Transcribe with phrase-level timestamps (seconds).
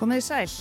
[0.00, 0.52] Komið í sæl.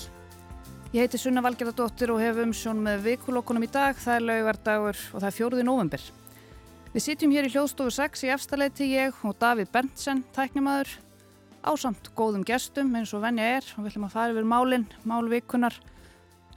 [0.92, 3.96] Ég heiti Sunna Valgerðardóttir og hef umsjón með vikulokkunum í dag.
[3.96, 6.04] Það er laugardagur og það er fjóruði november.
[6.92, 10.92] Við sitjum hér í hljóðstofu 6 í efstaleiti ég og Davíð Bentsen, tæknimaður,
[11.64, 15.80] ásamt góðum gestum eins og venja er og við ætlum að fara yfir málinn, málvikunar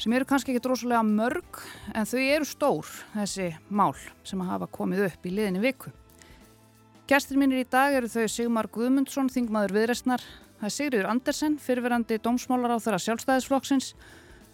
[0.02, 1.62] sem eru kannski ekki drósulega mörg
[1.94, 3.94] en þau eru stór þessi mál
[4.26, 5.94] sem að hafa komið upp í liðinni viku.
[7.06, 10.26] Gestir mínir í dag eru þau Sigmar Guðmundsson, þingmaður viðresnar,
[10.62, 13.88] það er Sigriður Andersen, fyrirverandi dómsmálar á þeirra sjálfstæðisflokksins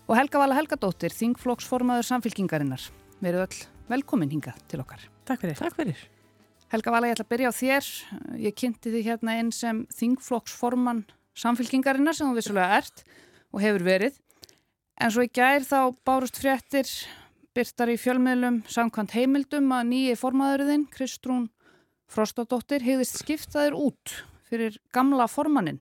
[0.08, 2.86] og Helga Vala Helgadóttir, þingflokksformaður samfélkingarinnar.
[3.20, 3.58] Verið öll
[3.92, 5.02] velkomin hinga til okkar.
[5.28, 5.58] Takk fyrir.
[5.60, 6.00] Takk fyrir.
[6.72, 7.90] Helga Vala, ég ætla að byrja á þér.
[8.40, 11.04] Ég kynnti því hérna einn sem þingflokksforman
[11.36, 13.04] samfélkingarinnar sem þú vissulega ert
[13.52, 14.16] og hefur verið.
[14.96, 16.88] En svo í gær þá bárust fréttir
[17.52, 21.50] byrtar í fjölmiðlum samkvæmt heimildum að nýji formaðurinn, Kristrún
[22.08, 24.16] Frostadóttir, hegðist skiptaðir út
[24.48, 25.80] fyrir gamla formannin,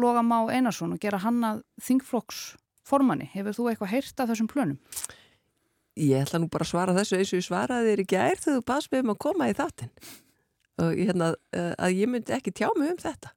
[0.00, 3.30] Loga Má Einarsson og gera hann að þingflokksformanni.
[3.34, 4.78] Hefur þú eitthvað heyrt af þessum plönum?
[6.00, 8.60] Ég ætla nú bara að svara þessu eins og ég svaraði þér í gær þegar
[8.60, 9.92] þú baðst með um að koma í þáttinn
[10.80, 13.34] og hérna, að ég myndi ekki tjá mig um þetta.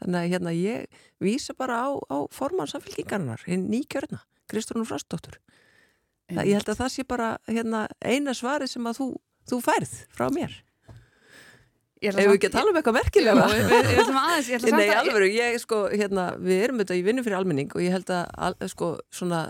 [0.00, 4.22] Þannig að hérna, ég vísa bara á, á formann samfélkingarnar, hinn nýkjörna.
[4.48, 5.38] Kristrúnur Frostdóttur.
[6.32, 9.08] Ég held að það sé bara hérna, eina svari sem að þú,
[9.50, 10.56] þú færð frá mér.
[12.02, 14.98] Ef við ekki að tala um eitthvað merkilega Við, við, við aðeins ég Nei, að-
[15.00, 18.66] alveg, ég sko, hérna við erum þetta í vinnu fyrir almenning og ég held að
[18.68, 19.44] sko, svona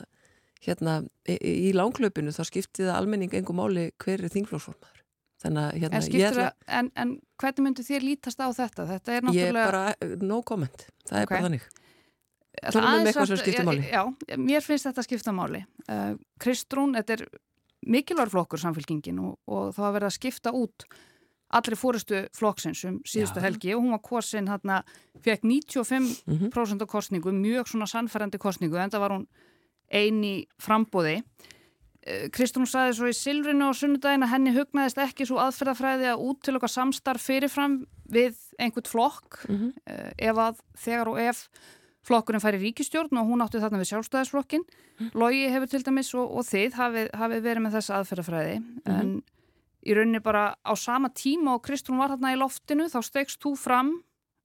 [0.67, 5.03] hérna, í, langklaupinu þá skipti það almenning engum máli hver er þingflósformaður
[5.43, 7.11] þannig að hérna, En, að- en, en
[7.43, 8.87] hvernig myndu þér lítast á þetta?
[8.95, 9.67] Þetta er ég er náttúrulega...
[9.67, 11.35] bara no comment, það er Ok.
[11.35, 11.67] bara þannig
[12.56, 13.83] tölum um aðeins eitthvað sem að- skiptir máli.
[13.91, 14.03] Já,
[14.41, 15.61] mér finnst þetta skipta máli.
[15.91, 17.27] Uh, Kristrún, þetta er
[17.87, 20.87] mikilvægur flokkur samfélkingin og, og það var verið að skipta út
[21.51, 23.43] allri fórustu flokksins um síðustu Já.
[23.47, 24.83] helgi og hún var kosin hérna,
[25.23, 26.83] fekk 95% Mhm.
[26.83, 29.27] af kostningu, mjög svona sannfærandi kostningu, en það var hún
[29.93, 31.23] eini frambóði.
[32.06, 36.23] Uh, Kristrún saði svo í Silvrinu á sunnudaginn að henni hugnaðist ekki svo aðferðafræði að
[36.23, 39.73] útiloka samstarf fyrirfram við einhvert flokk Mhm.
[39.91, 41.49] uh, ef að þegar og ef
[42.06, 44.62] flokkurinn færi ríkistjórn og hún átti þarna við sjálfstæðisflokkin
[45.15, 49.23] Logi hefur til dæmis og, og þið hafið, hafið verið með þessa aðferðafræði en
[49.87, 53.55] í rauninni bara á sama tíma og Kristrún var þarna í loftinu þá stegst þú
[53.61, 53.93] fram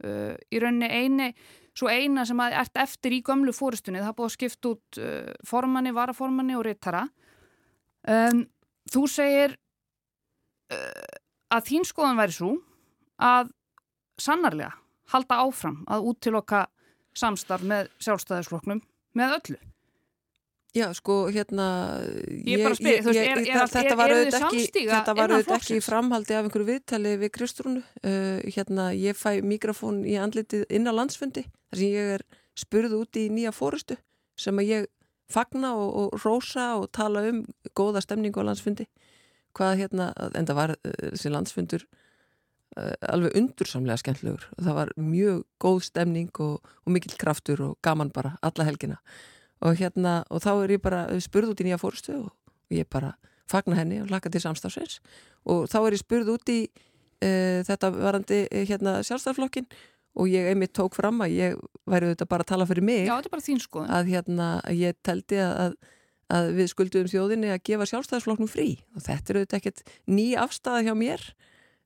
[0.06, 1.32] uh, í rauninni eini
[1.78, 5.32] svo eina sem að ert eftir í gömlu fórustunni það búið að skipta út uh,
[5.48, 7.06] formanni, varaformanni og rittara
[8.08, 8.44] um,
[8.92, 9.56] þú segir
[10.74, 11.18] uh,
[11.52, 12.54] að þín skoðan væri svo
[13.22, 13.52] að
[14.22, 14.76] sannarlega
[15.12, 16.66] halda áfram að útiloka
[17.18, 18.80] samstarf með sjálfstæðisflokknum
[19.18, 19.60] með öllu.
[20.72, 21.66] Já, sko, hérna
[22.48, 26.46] Ég bara spyr, þú veist, er- er þetta var auðvitað ekki, ekki í framhaldi af
[26.48, 27.82] einhverju viðtali við Kristrúnu.
[28.00, 32.24] Uh, hérna, ég fæ mikrofón í andlitið inn á landsfundi þar sem ég er
[32.56, 33.98] spurð út í nýja fórustu
[34.40, 34.88] sem að ég
[35.32, 37.44] fagna og, og rósa og tala um
[37.76, 38.88] góða stemningu á landsfundi.
[39.52, 41.84] Hvað hérna, en það var uh, þessi landsfundur
[42.78, 48.12] uh, alveg undursamlega skemmtlegur það var mjög góð stemning og, og mikill kraftur og gaman
[48.16, 49.02] bara alla helgina
[49.62, 52.32] og hérna, og þá er ég bara spurð út í nýja fórstu og,
[52.72, 53.16] ég bara
[53.52, 55.02] fagna henni og laka til samstafsins
[55.44, 59.68] og þá er ég spurð út í uh, þetta varandi uh, hérna sjálfstaflokkin
[60.20, 63.14] og ég einmitt tók fram að ég væri auðvitað bara að tala fyrir mig Já,
[63.16, 63.92] þetta er bara þín skoðun.
[63.96, 65.78] að hérna, ég teldi að,
[66.32, 68.68] að við skuldum þjóðinni að gefa sjálfstæðisflokknum frí.
[68.96, 71.26] Og þetta er auðvitað ekkert ný afstæða hjá mér.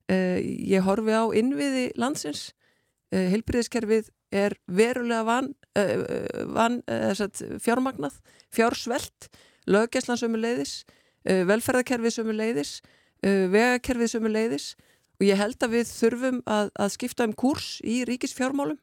[0.06, 2.48] Uh, ég horfi á innviði landsins
[3.14, 5.50] uh, heilbriðiskerfið er verulega van,
[6.56, 6.82] van
[7.64, 8.20] fjármagnað,
[8.54, 9.30] fjársvelt
[9.72, 10.84] löggeslan sömu leiðis
[11.26, 12.78] velferðarkerfið sömu leiðis
[13.24, 14.74] vegakerfið sömu leiðis
[15.18, 18.78] og ég held að við þurfum að, að skipta um kurs í ríkisfjármálum.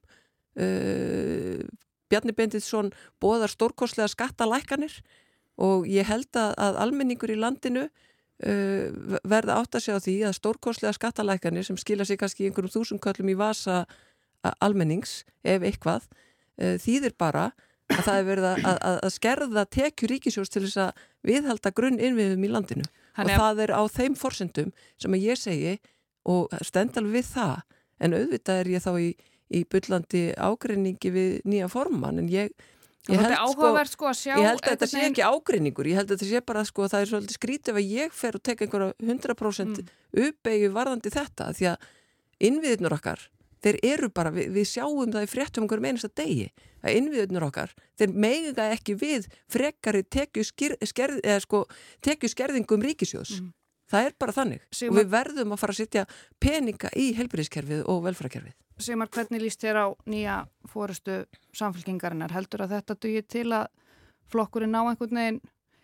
[2.13, 2.91] Bjarni Benditsson
[3.23, 4.97] bóðar stórkostlega skattalækkanir
[5.63, 7.87] og ég held að, að almenningur í landinu
[8.43, 13.39] verða átt að sjá því að stórkostlega skattalækkanir sem skila sig kannski einhverjum þúsundköllum í
[13.39, 13.85] vasa
[14.65, 17.51] almennings ef eitthvað uh, þýðir bara
[17.93, 21.99] að það er verið að, að, að skerða tekjur ríkisjós til þess að viðhalda grunn
[22.01, 22.87] innviðum í landinu.
[23.17, 24.71] Þannig og að- það er á þeim forsendum
[25.03, 25.75] sem að ég segi
[26.25, 27.59] og stendal við það.
[28.03, 29.09] En auðvitað er ég þá í,
[29.53, 32.55] í byllandi ágreiningi við nýja formann en ég,
[33.13, 36.17] ég áhugavert sko að sjá Ég held að þetta sé ekki ágreiningur, ég held að
[36.23, 39.83] þetta sé bara sko það er svolítið skrítið ef ég fer og tek einhverja 100%
[39.83, 39.93] Mm.
[40.31, 41.87] uppeyju varðandi þetta því að
[42.49, 43.23] innviðnur okkar,
[43.63, 46.51] þeir eru bara, við, við sjáum það í fréttum einhverjum einasta degi
[46.83, 50.03] að innviðnur okkar, þeir meiga ekki við frekari
[51.41, 51.67] sko,
[52.03, 53.39] tekju skerðingum ríkisjóðs.
[53.41, 53.53] Mm.
[53.93, 56.05] Það er bara þannig Sigmar- og við verðum að fara að setja
[56.41, 58.55] peninga í helbriðskerfið og velfærakerfið.
[58.81, 60.37] Sigmar, hvernig líst þér á nýja
[60.73, 61.19] fórustu
[61.53, 62.33] samfélkingarinnar.
[62.33, 63.69] Heldur að þetta dugir til að
[64.33, 65.41] flokkurinn ná einhvern veginn,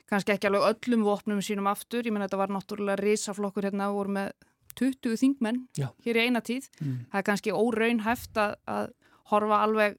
[0.09, 4.17] kannski ekki alveg öllum vopnum sínum aftur, ég menn þetta var náttúrulega risaflokkur hérna, voru
[4.17, 4.33] með
[4.79, 5.89] 20 þingmenn Já.
[6.05, 6.69] hér í eina tíð.
[6.81, 7.01] Mm.
[7.11, 8.93] Það er kannski óraunhæft að, að
[9.33, 9.99] horfa alveg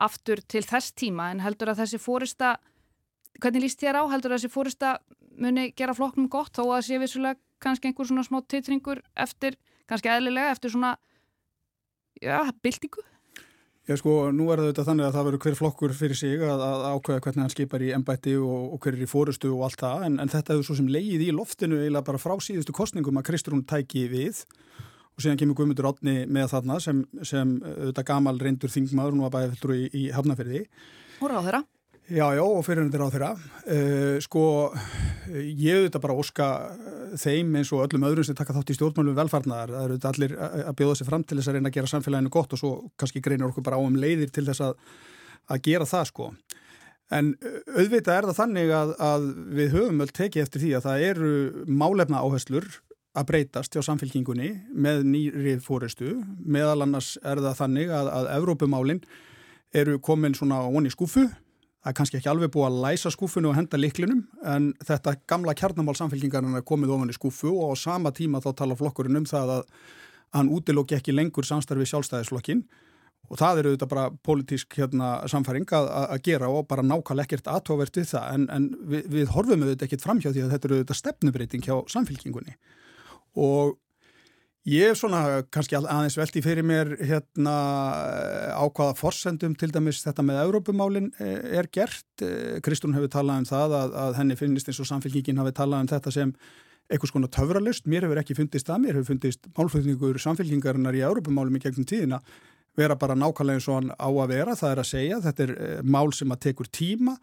[0.00, 2.54] aftur til þess tíma en heldur að þessi fórista,
[3.40, 4.94] hvernig líst þér á, heldur að þessi fórista
[5.40, 9.56] muni gera flokknum gott þó að sé vissulega kannski einhver svona smá titringur eftir,
[9.88, 10.94] kannski eðlilega eftir svona
[12.20, 13.04] já, bildingu?
[13.88, 16.82] Já sko, nú er þetta þannig að það verður hver flokkur fyrir sig að, að
[16.94, 20.04] ákveða hvernig hann skipar í ennbætti og, og hver er í fórustu og allt það,
[20.06, 23.26] en, en þetta hefur svo sem leið í loftinu eiginlega bara frá síðustu kostningum að
[23.30, 24.44] Kristrún tæki við
[25.16, 29.34] og síðan kemur Guðmundur Átni með þarna sem, sem auðvitað gamal reyndur þingmaður, nú að
[29.38, 30.64] bæði fylgdur í, í Hafnafjörði.
[31.20, 31.62] Og ráð þeirra?
[32.10, 33.28] Já, já, og fyrirhundir á þeirra.
[33.70, 34.40] Uh, sko,
[35.30, 39.14] ég auðvitað bara óska eh, þeim eins og öllum öðrum sem taka þátt í stjórnmálum
[39.14, 39.70] velfarnar.
[39.70, 42.32] Það eru auðvitað allir að bjóða sér fram til þess að reyna að gera samfélaginu
[42.34, 44.80] gott og svo kannski greinir okkur bara á um leiðir til þess að,
[45.54, 46.26] að gera það, sko.
[47.14, 49.28] En eh, auðvitað er það þannig að, að
[49.60, 51.30] við höfum öll tekið eftir því að það eru
[51.84, 52.66] málefna áherslur
[53.14, 56.16] að breytast hjá samfélkingunni með nýri fórestu.
[56.42, 59.00] Meðal annars er það þannig að, að Evrópumálinn
[59.78, 61.28] eru komin svona onni skúfu
[61.80, 65.54] Það er kannski ekki alveg búið að læsa skúfunu og henda liklinum en þetta gamla
[65.56, 69.28] kjarnamál samfélkingarinn er komið ofan í skúfu og á sama tíma þá tala flokkurinn um
[69.28, 69.62] það að
[70.36, 72.62] hann útilóki ekki lengur samstarfi sjálfstæðisflokkin
[73.30, 77.50] og það eru auðvitað bara pólitísk hérna, samfæring að, að gera og bara nákvæmlega ekkert
[77.52, 78.26] aðtóvert við það.
[78.34, 81.76] En, en við, við horfum auðvitað ekkert framhjá því að þetta eru auðvitað stefnubreiting hjá
[81.94, 82.56] samfélkingunni
[83.38, 83.76] og
[84.68, 87.54] Ég er svona kannski aðeins veldi fyrir mér hérna
[88.52, 92.04] á hvaða forsendum til dæmis þetta með Európumálinn eh, er gert.
[92.20, 95.86] Eh, Kristún hefur talað um það að, að henni finnist eins og samfélkingin hafi talað
[95.86, 96.34] um þetta sem
[96.92, 97.88] eitthvað svona töfralust.
[97.88, 102.20] Mér hefur ekki fundist það, mér hefur fundist málflutningur samfélkingarinnar í Európumálum í gegnum tíðina
[102.76, 104.58] vera bara nákvæmlega eins og hann á að vera.
[104.60, 107.16] Það er að segja, þetta er eh, mál sem að tekur tíma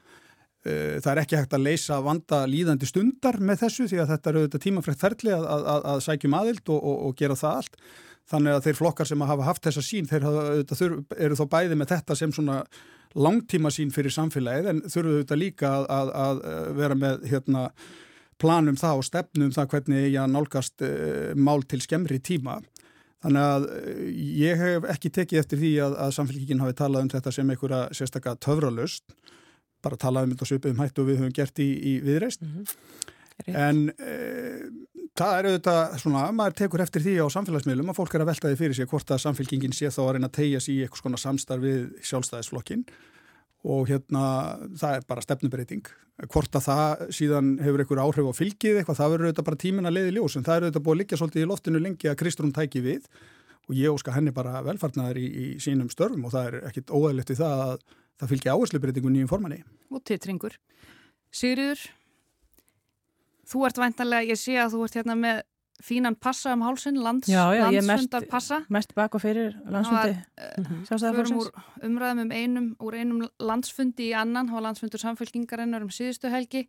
[1.04, 4.44] það er ekki hægt að leysa vanda líðandi stundar með þessu því að þetta eru
[4.44, 7.80] auðvitað tímafrækt ferli að, að, að sækjum aðild og, og, og gera það allt.
[8.28, 10.46] Þannig að þeir flokkar sem hafa haft þessa sín, þeir hafa,
[11.16, 12.58] eru þá bæði með þetta sem svona
[13.18, 16.42] langtíma sín fyrir samfélagið en þurfuðu auðvitað líka að, að
[16.78, 17.62] vera með hérna,
[18.38, 22.60] planum það og stefnum það hvernig ég nálgast uh, mál til skemmri tíma.
[23.24, 23.64] Þannig að
[24.38, 28.36] ég hef ekki tekið eftir því að samfélgíkinn hafi talað um þetta sem einhverja sérstakka
[28.44, 29.08] töfralust
[29.86, 33.58] bara talaðum um þetta svipum hættu við höfum gert í, í viðreist mm -hmm.
[33.66, 34.16] en e,
[35.18, 38.50] það er auðvitað svona, maður tekur eftir því á samfélagsmiðlum að fólk er að velta
[38.50, 41.04] því fyrir sig hvort að samfélkingin sé þá að reyna að tegja sér í eitthvað
[41.04, 42.86] svona samstarf við sjálfstæðisflokkin
[43.68, 44.26] og hérna
[44.78, 45.88] það er bara stefnubreiting
[46.26, 49.90] hvort að það síðan hefur einhver áhrif á fylgið eitthvað, það verður auðvitað bara tímin
[49.90, 50.38] að leiði ljós.
[50.38, 53.06] En það er auðvitað búið að liggja svolítið í loftinu lengi að Kristrún tæki við.
[53.68, 57.34] Og ég óska henni bara velfarnar í, í sínum störfum og það er ekkit óæðilegt
[57.36, 57.76] í það að
[58.18, 59.62] það fylgja áherslubreytingu nýjum formanni.
[59.94, 60.58] Og titringur.
[61.34, 61.84] Sigriður,
[63.48, 65.46] þú ert væntanlega, ég sé að þú ert hérna með
[65.84, 68.64] fínan passa um hálsun, lands, landsfundar passa.
[68.74, 70.16] Mest bak og fyrir landsfundi.
[70.90, 71.52] Við erum úr
[71.86, 76.66] umræðum um einum, úr einum landsfundi í annan, þá landsfundur samfélkingarinnar um síðustu helgi,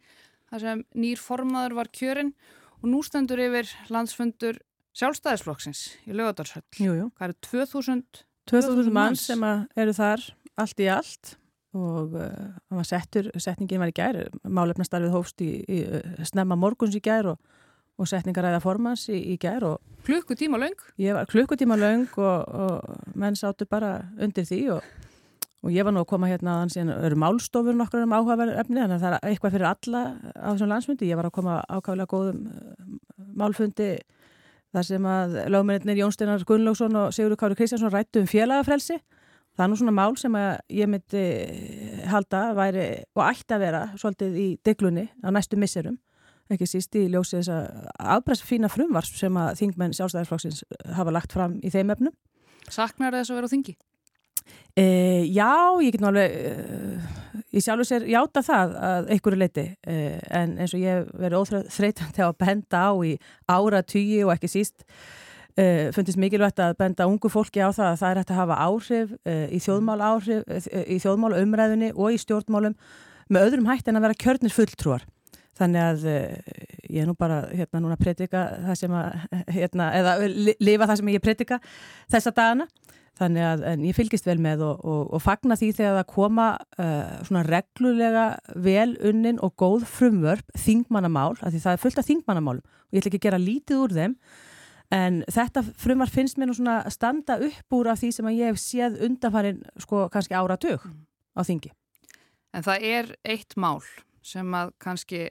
[0.53, 2.35] þar sem nýr formaður var kjörinn
[2.83, 4.61] og nú stendur yfir landsfundur
[4.99, 6.65] sjálfstæðisflokksins í lögadalshöll.
[6.77, 8.25] Hvað eru 2000?
[8.49, 9.43] 2000 mann sem
[9.77, 10.23] eru þar
[10.59, 11.37] allt í allt
[11.77, 15.79] og uh, settur, setningin var í gær málefnastarfið hófst í, í
[16.27, 17.59] snemma morguns í gær og,
[17.99, 19.67] og setningaræða formans í, í gær
[20.07, 20.79] klukkutíma laung?
[21.29, 24.89] klukkutíma laung og, og menn sáttu bara undir því og,
[25.67, 28.81] og ég var nú að koma hérna að hans eru málstofur nokkur um áhugaverð efni
[28.81, 30.05] þannig að það er eitthvað fyrir alla
[30.41, 33.93] á þessum landsfundi ég var að koma ákvæmlega góðum uh, málfundi
[34.73, 38.99] þar sem að lögmennir Jónsteinar Gunnlaugsson og Sigurður Kári Kristjánsson rættu um félagafrelsi
[39.59, 40.35] Það er nú svona mál sem
[40.71, 41.23] ég myndi
[42.07, 42.85] halda væri,
[43.19, 45.97] og ætti að vera svolítið í deglunni á næstu misserum,
[46.47, 50.63] ekki síst í ljósið þess að aðbreysa fína frumvars sem að þingmenn sjálfstæðarflokksins
[50.95, 52.15] hafa lagt fram í þeim efnum.
[52.71, 53.75] Saknar þess að vera á þingi?
[54.79, 54.87] E,
[55.35, 55.51] já,
[55.83, 59.97] ég get nú alveg, e, ég sjálfur sér játa það að einhverju leiti, e,
[60.39, 63.17] en eins og ég verið óþreytandi á að benda á í
[63.51, 64.87] ára, tugi og ekki síst,
[65.59, 68.57] Uh, fundist mikilvægt að benda ungu fólki á það að það er hægt að hafa
[68.63, 72.77] áhrif uh, í þjóðmál áhrif, uh, í þjóðmál umræðinni og í stjórnmálum
[73.27, 75.03] með öðrum hægt en að vera kjörnir fulltrúar.
[75.59, 79.09] Þannig að ég er nú bara hérna núna að predika það sem að
[79.57, 80.15] hérna, eða
[80.63, 81.59] lifa það sem ég predika
[82.07, 82.69] þessa dagana.
[83.19, 86.47] Þannig að ég fylgist vel með og, og, og fagna því þegar það koma
[87.27, 92.63] svona reglulega vel unnin og góð frumvörp þingmannamál, af því það er fullt af þingmannamálum
[92.63, 94.15] og ég ætla ekki að gera lítið úr þeim
[94.95, 98.53] En þetta frumar finnst mér nú svona standa upp úr af því sem að ég
[98.53, 101.03] hef séð undanfarin sko kannski áratug mm.
[101.37, 101.73] á þingi.
[102.57, 103.83] En það er eitt mál
[104.25, 105.27] sem að kannski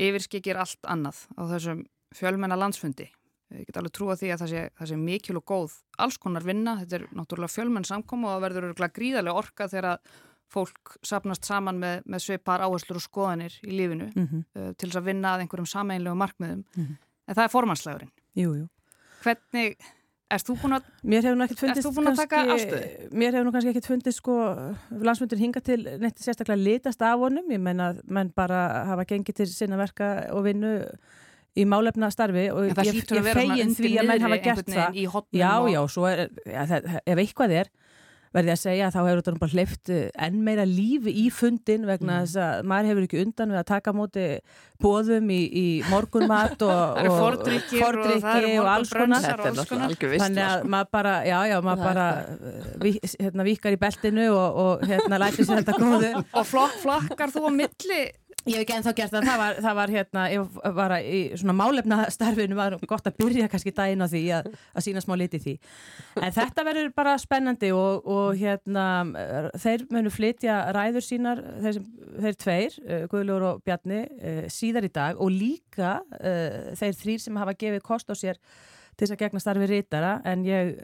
[0.00, 1.84] yfirskikir allt annað á þessum
[2.16, 3.06] fjölmenna landsfundi.
[3.50, 6.46] Ég get alveg trúa því að það sé, það sé mikil og góð alls konar
[6.46, 6.76] vinna.
[6.80, 10.12] Þetta er náttúrulega fjölmenn samkom og það verður gríðarlega orka þegar að
[10.50, 14.74] fólk sapnast saman með, með sveipar áherslur og skoðanir í lífinu mm -hmm.
[14.74, 16.64] til þess að vinna að einhverjum sameinlegu markmiðum.
[16.74, 16.96] Mm -hmm.
[17.26, 18.12] En það er formanslegurinn.
[18.34, 18.68] Jú, jú.
[19.20, 19.74] Hvernig,
[20.32, 21.88] erst þú búin að, mér hefur nú ekkert fundist,
[22.30, 23.08] afstöðu?
[23.12, 24.36] Mér hefur nú kannski ekkert fundist sko,
[25.08, 28.60] landsmyndur hinga til neitt sérstaklega litast af honum, ég menna að menn bara
[28.92, 30.76] hafa gengið til sinna verka og vinnu
[31.58, 35.00] í málefna starfi og ég, ég fegin því að menn hafa gert það.
[35.34, 37.72] Já, já, svo er, ja, það, ef eitthvað er
[38.34, 41.86] verði að segja að þá hefur þetta bara hleyft eh, enn meira lífi í fundin
[41.88, 42.26] vegna mm.
[42.26, 44.26] þess að maður hefur ekki undan við að taka móti
[44.80, 47.98] bóðum í, í morgunmat og, og fordrykki og,
[48.62, 49.26] og alls konar.
[49.98, 54.62] þannig að maður bara, já, já, maður bara eh, ví, hérna, vikar í beltinu og,
[54.64, 58.02] og hérna lætir sér þetta góðu og flakkar þú á milli
[58.48, 61.54] Ég hef ekki ennþá gert það, það var, það var hérna, ég var í svona
[61.58, 65.40] málefna starfinu, var gott að byrja kannski daginn á því að, að sína smá liti
[65.44, 65.54] því.
[66.16, 68.86] En þetta verður bara spennandi og, og hérna,
[69.60, 71.82] þeir munu flytja ræður sínar, þeir,
[72.24, 77.24] þeir tveir, uh, Guðlur og Bjarni, uh, síðar í dag og líka uh, þeir þrýr
[77.26, 78.40] sem hafa gefið kost á sér
[78.96, 80.74] til þess að gegna starfi rítara en ég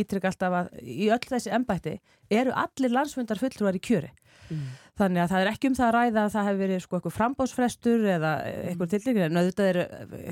[0.00, 1.94] ítrykk alltaf að í öll þessi ennbætti
[2.32, 4.10] eru allir landsfundar fulltrúar í kjöri.
[4.50, 4.66] Mm.
[4.94, 7.14] Þannig að það er ekki um það að ræða að það hefur verið sko eitthvað
[7.16, 9.78] frambósfrestur eða eitthvað tildegur en auðvitað er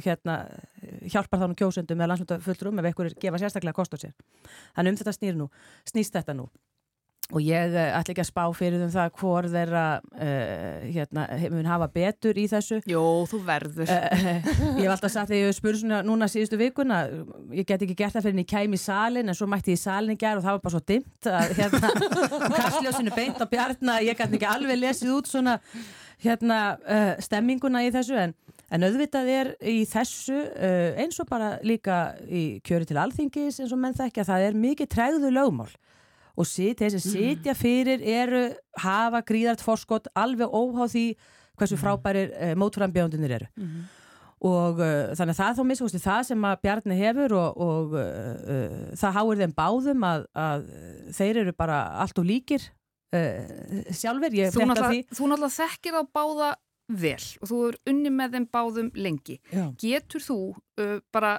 [0.05, 0.37] hérna,
[1.11, 4.15] hjálpar þánum kjósundum með landsmyndafullrum ef eitthvað gefa sérstaklega kost á sér.
[4.77, 5.49] Þannig um þetta snýr nú,
[5.91, 6.47] snýst þetta nú
[7.33, 11.25] og ég eh, ætla ekki að spá fyrir um það hvor þeirra uh, hérna,
[11.55, 12.83] mun hafa betur í þessu.
[12.89, 13.89] Jó, þú verður.
[13.89, 17.01] Uh, Ég hef alltaf sagt þegar ég spurði svona núna síðustu vikuna
[17.57, 19.81] ég get ekki gert það fyrir en ég kæmi í salin en svo mætti ég
[19.81, 21.93] í salin í gerð og það var bara svo dimt að hérna,
[22.59, 25.59] kastljósinu beint á bjarna ég gæti ekki alveg lesið út svona
[26.23, 28.35] hérna uh, stemminguna í þessu en,
[28.69, 30.37] en auðvitað er í þessu
[31.01, 34.93] eins og bara líka í kjöri til alþingis eins og menn þekkja það er mikið
[34.93, 35.73] tregðu lögmál
[36.37, 38.45] og sit, þeir sem sitja fyrir eru
[38.81, 41.07] hafa gríðart forskott alveg óháð því
[41.59, 41.83] hversu mm.
[41.83, 43.51] frábærir uh, mótframbjöndunir eru.
[43.57, 43.83] Mm
[44.43, 47.93] og uh, þannig að það er þá miskusti það sem að Bjarni hefur og, og
[47.95, 50.65] uh, það háir þeim báðum að, að
[51.19, 52.71] þeir eru bara allt og líkir
[53.93, 56.47] sjálfur, Þú náttúrulega þekkir á báða
[56.89, 59.37] vel og þú er unni með þeim báðum lengi.
[59.53, 59.67] Já.
[59.79, 60.39] getur þú
[61.13, 61.35] bara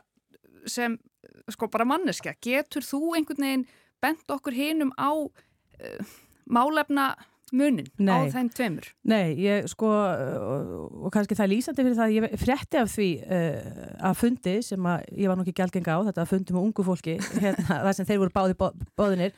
[0.70, 1.00] sem
[1.50, 3.66] sko bara manneska, getur þú einhvern veginn
[4.04, 7.14] bent okkur hinum á uh, málefna
[7.54, 8.14] munin Nei.
[8.14, 8.88] á þeim tveimur?
[9.10, 13.10] Nei, ég sko og, kannski það er lýsandi fyrir það að ég frétti af því
[13.24, 13.74] uh,
[14.10, 17.18] að fundi sem að ég var nokkið gælgenga á þetta að fundi með ungu fólki
[17.44, 18.58] hérna, það sem þeir voru báði
[18.98, 19.36] bóðinir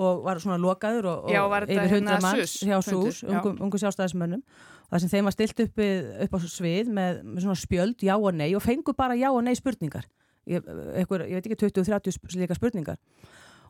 [0.00, 3.80] og var svona lokaður og, og já, yfir hundra hérna manns hjá SÚS, ungu, ungu
[3.82, 5.82] sjálfstæðismönnum og það sem þeim var stilt upp,
[6.24, 9.42] upp á svið með, með svona spjöld já og nei og fengu bara já og
[9.44, 10.08] nei spurningar
[10.48, 10.64] ég,
[10.96, 12.96] einhver, ég veit ekki 20-30 slíka spurningar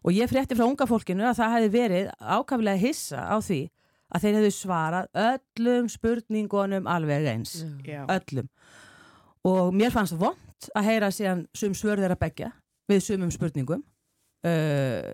[0.00, 3.60] og ég frétti frá unga fólkinu að það hefði verið ákaflega hissa á því
[4.10, 7.60] að þeir hefðu svarað öllum spurningunum alveg eins.
[7.86, 8.08] Yeah.
[8.10, 8.48] öllum.
[9.46, 12.50] Og mér fannst vond að heyra síðan sum svörður að begja
[12.90, 13.84] við sumum spurningum.
[14.40, 15.04] Uh,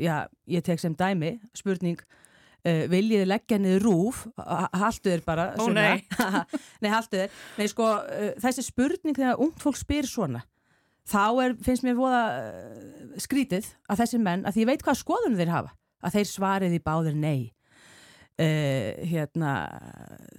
[0.00, 4.22] já, ég tek sem dæmi spurning uh, viljiði leggja niður rúf?
[4.40, 6.00] Haldu þér bara oh, nei.
[6.82, 7.34] nei, haldu þér.
[7.60, 10.40] Nei, sko, uh, þessi spurning þegar ungt fólk spyr svona
[11.10, 15.40] þá er, finnst mér voða uh, skrítið að þessir menn, að ég veit hvað skoðunum
[15.40, 15.74] þeir hafa,
[16.04, 17.40] að þeir svarið í báðir nei.
[18.40, 19.50] Uh, hérna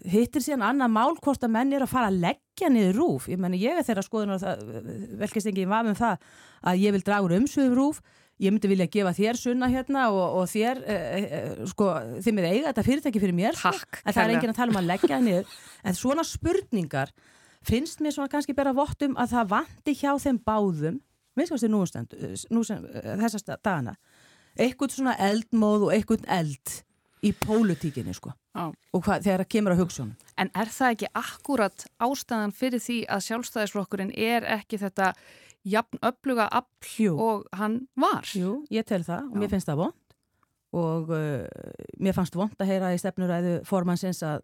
[0.09, 3.27] hittir síðan annað mál hvort að menn er að fara að leggja niður rúf.
[3.29, 4.39] Ég menn ég er þeirra skoðun
[5.21, 6.31] velkist ekki var með það
[6.71, 7.99] að ég vil draga úr umsöðum rúf.
[8.41, 11.91] Ég myndi vilja gefa þér sunna hérna og, og þér uh, sko,
[12.25, 14.73] þið með eiga þetta fyrirtæki fyrir mér sko, Takk, en það er enginn að tala
[14.73, 15.53] um að leggja niður.
[15.85, 17.13] En svona spurningar
[17.65, 21.01] finnst mér svona kannski bara vottum að það vandi hjá þeim báðum
[21.37, 23.95] minnst sem eh, þessast dagana
[24.59, 26.73] eitthvað svona eldmóð og eitthvað eld
[27.21, 28.71] í pólutíkinni sko ah.
[28.71, 32.97] og hvað, þegar það kemur á hugsunum En er það ekki akkurat ástæðan fyrir því
[33.13, 35.11] að sjálfstæðisflokkurinn er ekki þetta
[35.67, 38.25] jafn öfluga afl og hann var?
[38.33, 39.41] Jú, ég tel það og Já.
[39.43, 40.17] mér finnst það vond
[40.81, 41.45] og uh,
[41.99, 44.41] mér fannst vond að heyra í stefnuræðu formansins að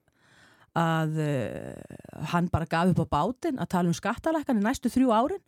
[0.77, 5.13] að uh, hann bara gaf upp á bátin að tala um skattalækkan í næstu þrjú
[5.15, 5.43] árin.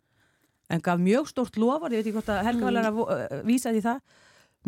[0.69, 3.73] En gaf mjög stórt loford, ég veit ekki hvort að Helga var að uh, vísa
[3.73, 4.01] því það,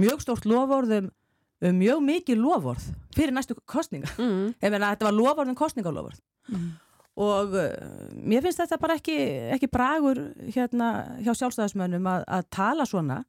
[0.01, 1.09] mjög stórt loford um,
[1.61, 4.55] um mjög mikið loford fyrir næstu kostninga mm.
[4.57, 6.17] ef þetta var loford um kostningaloford
[6.49, 6.69] mm.
[7.21, 7.67] og uh,
[8.15, 9.17] mér finnst þetta bara ekki,
[9.57, 13.21] ekki bragur hérna hjá sjálfstæðismönnum að, að tala svona.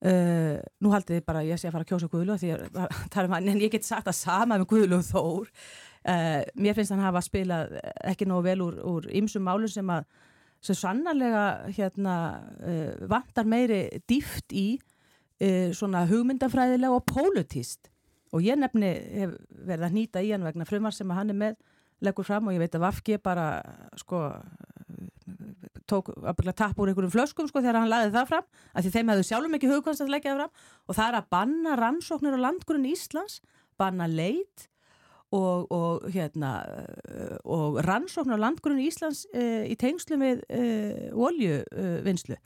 [0.00, 2.68] Uh, nú haldið þið bara ég sé að fara að kjósa Guðlu því að
[3.12, 5.50] tala um hann en ég get sagt að sama með Guðlu Þór
[6.08, 7.76] uh, mér finnst hann hafa spilað
[8.08, 10.06] ekki nógu vel úr, ymsum málum sem að
[10.60, 12.14] sem sannarlega hérna
[12.60, 17.88] uh, vantar meiri dýft í uh, svona hugmyndafræðilega og pólutíst
[18.30, 18.92] og ég nefni
[19.22, 21.60] hef verið að nýta í hann vegna frumar sem hann er með
[22.04, 23.48] leggur fram og ég veit að Vafki bara
[24.00, 24.28] sko
[25.90, 29.12] tók að tappa úr einhverjum flöskum sko þegar hann laði það fram af því þeim
[29.12, 30.52] hefðu sjálfum ekki hugkvæmst að leggja það fram.
[30.86, 33.40] Og það er að banna rannsóknir á landgrunn Íslands,
[33.80, 34.68] banna leit
[35.36, 36.56] og, og hérna
[37.44, 40.64] og rannsóknir á landgrunn Íslands e, í tengslu með e,
[41.14, 42.38] oljuvinnslu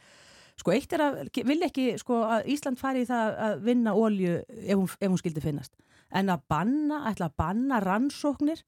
[0.60, 4.36] sko eitt er að, vil ekki sko að Ísland fari í það að vinna olju
[4.44, 5.74] ef hún, ef hún skildi finnast.
[6.14, 8.62] En að banna, ætla að banna rannsóknir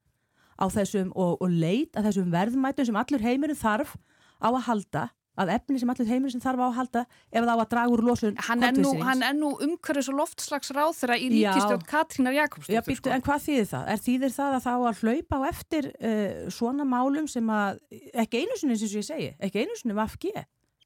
[0.59, 3.95] á þessum og, og leit að þessum verðmætum sem allur heimurinn þarf
[4.43, 5.05] á að halda
[5.37, 7.93] að efni sem allir heimurinn sem þarf á að halda ef það á að draga
[7.95, 8.93] úr losun Hann er nú,
[9.37, 12.99] nú umhverfis og loftslags ráþra í ríkistjótt Katrínar Jakobsdóttir.
[12.99, 13.13] Sko.
[13.13, 13.91] en hvað þýðir það?
[13.93, 17.83] Er þýðir það að það á að hlaupa á eftir uh, svona málum sem að,
[18.25, 20.33] ekki einu sinni sem ég segi, ekki einu sinni um AFG,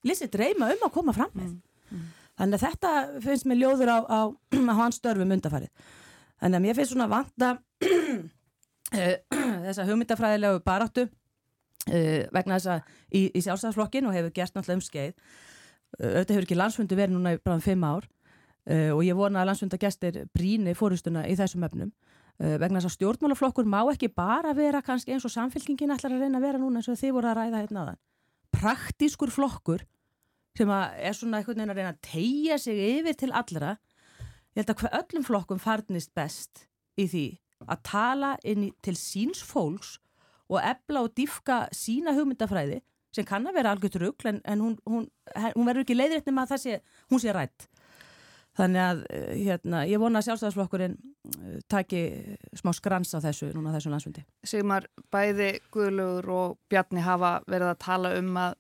[0.07, 1.55] lýsið dreyma um að koma fram með.
[1.55, 2.11] Mm, mm.
[2.41, 2.93] Þannig að þetta
[3.27, 5.71] finnst mér ljóður á, á, á hans störfum undafarið.
[6.41, 7.55] Þannig að mér finnst svona vanta
[9.67, 11.07] þessa hugmyndafræðilegu baráttu
[11.89, 16.35] uh, vegna þess að í, í sjálfstæðarflokkin og hefur gert náttúrulega um skeið uh, auðvitað
[16.37, 18.09] hefur ekki landsfundi verið núna bara um fimm ár.
[18.69, 21.93] Uh, og ég vona að landsfundagestir bríni fórustuna í þessum öfnum
[22.41, 26.39] vegna þess að stjórnmálaflokkur má ekki bara vera kannski eins og samfélkingin ætlar að reyna
[26.39, 27.99] að vera núna eins og þið voru að ræða hérna aðan
[28.55, 29.85] praktískur flokkur
[30.59, 33.77] sem er svona einhvern veginn að reyna að tegja sig yfir til allra.
[34.57, 36.65] Ég held að hver öllum flokkum farnist best
[36.99, 37.27] í því
[37.71, 39.99] að tala inn til síns fólks
[40.51, 42.81] og ebla og diffka sína hugmyndafræði
[43.15, 45.07] sem kann að vera algjört rugg en, en hún, hún,
[45.57, 47.67] hún verður ekki leiðrætt nema að sé, hún sé rætt
[48.59, 52.03] þannig að eh, hérna, ég vona að sjálfstæðarsflokkurinn eh, taki
[52.59, 57.81] smá skrans á þessu núna þessu landsfundi Sigmar, bæði Guðlugur og Bjarni hafa verið að
[57.87, 58.59] tala um að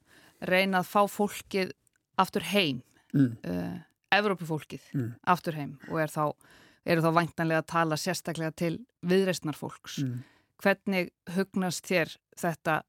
[0.50, 1.74] reyna að fá fólkið
[2.20, 2.80] aftur heim
[3.12, 3.32] mm.
[3.44, 3.76] uh,
[4.14, 5.10] Evrópufólkið mm.
[5.32, 6.24] aftur heim og er þá,
[6.88, 8.74] eru þá væntanlega að tala sérstaklega til
[9.06, 10.20] viðreistnar fólks mm
[10.60, 12.80] hvernig hugnast þér þetta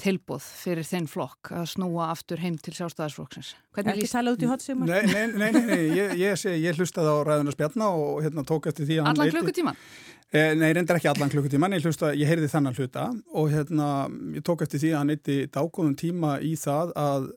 [0.00, 3.52] tilbúð fyrir þinn flokk að snúa aftur heim til sjálfstæðarsflokksins?
[3.76, 5.84] Hvernig líst það út í hot Nei, nei, nei, nei, nei.
[5.94, 9.34] Ég, ég, ég hlustaði á ræðuna spjarna og hérna tók eftir því að hann Allan
[9.36, 9.78] klukkutíman?
[10.34, 13.06] Eh, nei, reyndar ekki allan klukkutíman, ég hlusta, ég heyrði þannan hluta
[13.38, 13.88] og hérna
[14.34, 17.28] ég tók eftir því að hann eitti dágóðum tíma í það að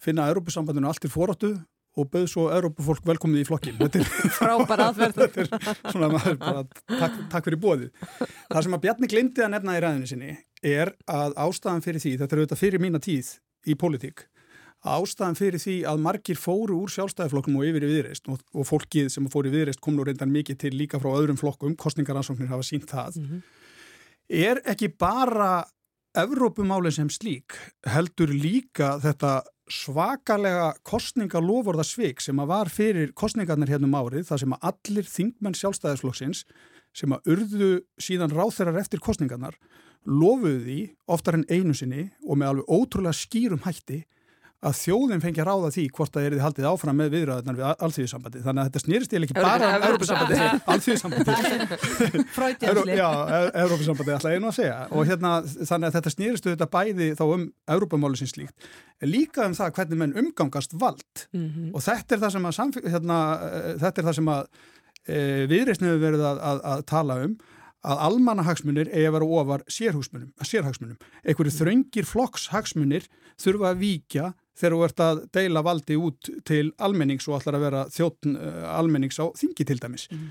[0.00, 1.52] finna að Europasambandinu allt er fóróttu
[1.98, 3.78] og bauð svo Europafólk velkomið í flokkin
[4.38, 7.90] frábær aðverð þetta er svona maður bara takk, takk fyrir bóðið
[8.48, 12.16] það sem að Bjarni glindi að nefna í ræðinu sinni er að ástæðan fyrir því
[12.22, 13.36] þetta er auðvitað fyrir mína tíð
[13.68, 14.28] í politík
[14.86, 19.08] ástæðan fyrir því að margir fóru úr sjálfstæðiflokkum og yfir í viðreist og, og fólkið
[19.10, 22.62] sem fóru í viðreist kom nú reyndan mikið til líka frá öðrum flokkum, kostningaransóknir hafa
[22.62, 23.18] sínt það.
[23.18, 23.42] Mm -hmm.
[24.28, 25.66] er ekki bara
[26.16, 27.54] Evrópumálinn sem slík
[27.86, 34.54] heldur líka þetta svakalega kostningalofórðasvik sem að var fyrir kostningarnir hérna um árið þar sem
[34.56, 36.44] að allir þingmenn sjálfstæðisflokksins
[36.96, 39.58] sem að urðu síðan ráþeirar eftir kostningarnar
[40.08, 40.78] lofuðu því
[41.10, 44.02] oftar en einu sinni og með alveg ótrúlega skýrum hætti
[44.58, 47.82] að þjóðin fengi að ráða því hvort það er þið haldið áfram með viðræðunar við
[47.86, 50.38] alþjóðsambandi þannig að þetta snýrist ég ekki bara um Európa-sambandi
[50.72, 53.10] alþjóðsambandi Fröytjansli Já,
[53.62, 54.80] Európa-sambandi ég nú að segja.
[54.90, 57.44] Og hérna þannig að þetta snýristu þetta bæði þá um
[57.76, 58.66] Európa-máli sem slíkt
[59.06, 61.28] líka um það hvernig menn umgangast vald.
[61.30, 61.70] Mm -hmm.
[61.74, 63.18] og þetta er það sem að, hérna,
[63.78, 64.42] þetta er það sem að
[65.06, 67.38] e, viðreysnum hefur verið að, að, að tala um
[67.86, 70.98] að almanahagsmunir eigi að vera ofar sérhagsmunum.
[71.22, 73.06] Einhverju þröngir flokkshagsmunir
[73.38, 77.66] þurfa að víkja þegar þú ert að deila valdi út til almennings og ætlar að
[77.68, 80.08] vera þjóttn eh, almennings á þingi til dæmis.
[80.12, 80.28] Mm.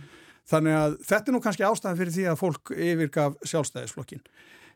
[0.47, 4.23] Þannig að þetta er nú kannski ástæðan fyrir því að fólk yfirgaf sjálfstæðisflokkin.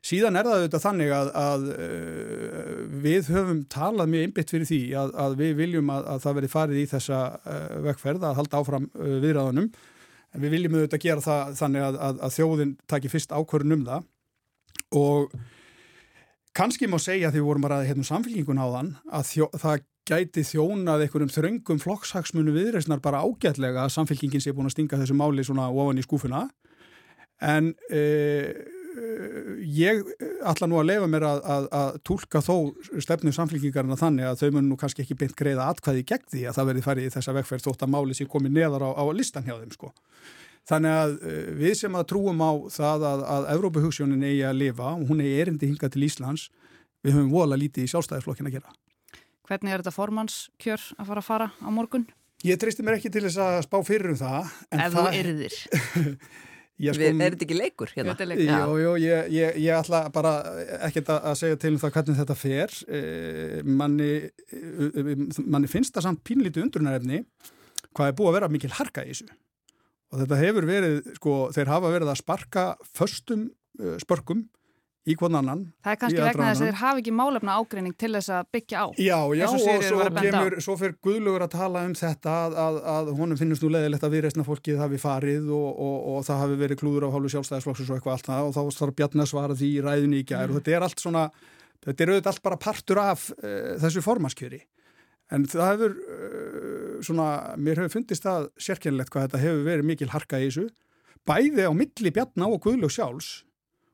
[0.01, 2.69] Síðan er það auðvitað þannig að, að uh,
[3.03, 6.49] við höfum talað mjög einbitt fyrir því að, að við viljum að, að það veri
[6.55, 9.69] farið í þessa uh, vekkferð að halda áfram viðræðanum
[10.31, 14.07] en við viljum auðvitað gera það þannig að þjóðin takir fyrst ákvörðun um það
[15.01, 15.35] og
[16.57, 20.43] Kanski má segja því við vorum bara hérna samfélkingun á þann að þjó, það gæti
[20.49, 25.45] þjónað einhverjum þröngum flokkshagsmunu viðreysnar bara ágætlega að samfélkingin sé búin að stinga þessu máli
[25.47, 26.47] svona ofan í skúfuna
[27.41, 28.01] en e,
[29.63, 30.03] ég
[30.47, 32.55] ætla nú að lefa mér að, að, að tólka þó
[33.05, 36.57] stefnu samfélkingarna þannig að þau mun nú kannski ekki beint greiða atkvæði gegn því að
[36.57, 39.47] það verði farið í þessa vegferð þótt að máli sé komið neðar á, á listan
[39.47, 39.93] hjá þeim sko.
[40.69, 44.93] Þannig að uh, við sem að trúum á það að, að Evrópuhugssjónin eigi að lifa
[44.93, 46.47] og hún eigi erindi hingað til Íslands,
[47.01, 48.75] við höfum vola lítið í sjálfstæðisflokkin að gera.
[49.49, 52.05] Hvernig er þetta formannskjör að fara að fara á morgun?
[52.45, 54.53] Ég treysti mér ekki til þess að spá fyrir um það.
[54.73, 55.57] Ef þú erðir.
[56.81, 58.15] Já, sko, er þetta ekki leikur hérna?
[58.41, 60.31] Jú, jú, ég, ég, ég ætla bara
[60.87, 62.73] ekkert að segja til um það hvernig þetta fer.
[62.89, 64.09] Eh, manni,
[65.45, 67.21] manni finnst það samt pínlítið undrunarefni
[67.91, 69.29] hvað er búið að vera mikil harka í þessu.
[70.11, 72.65] Og þetta hefur verið, sko, þeir hafa verið að sparka
[72.97, 73.47] förstum
[73.79, 74.45] uh, spörkum
[75.09, 75.61] í hvern annan.
[75.81, 78.83] Það er kannski vegna þess að þeir hafi ekki málefna ágreining til þess að byggja
[78.85, 78.87] á.
[79.01, 83.09] Já, já, og, svo, kemur, svo fyrir Guðlugur að tala um þetta að, að, að
[83.17, 86.59] honum finnst nú leðilegt að við reysna fólkið hafi farið og, og, og það hafi
[86.61, 89.57] verið klúður á hálfu sjálfstæðisflokks og eitthvað allt það og þá þarf Bjarni að svara
[89.57, 90.51] því í ræðinni í gær mm.
[90.51, 91.25] og þetta er allt svona,
[91.87, 94.61] þetta er auðvitað allt bara partur af uh, þessu formaskjöri.
[95.31, 100.09] En það hefur, uh, svona, mér hefur fundist það sérkennilegt hvað þetta hefur verið mikil
[100.11, 100.67] harka í þessu,
[101.27, 103.31] bæði á milli Bjarni og Guðlug sjálfs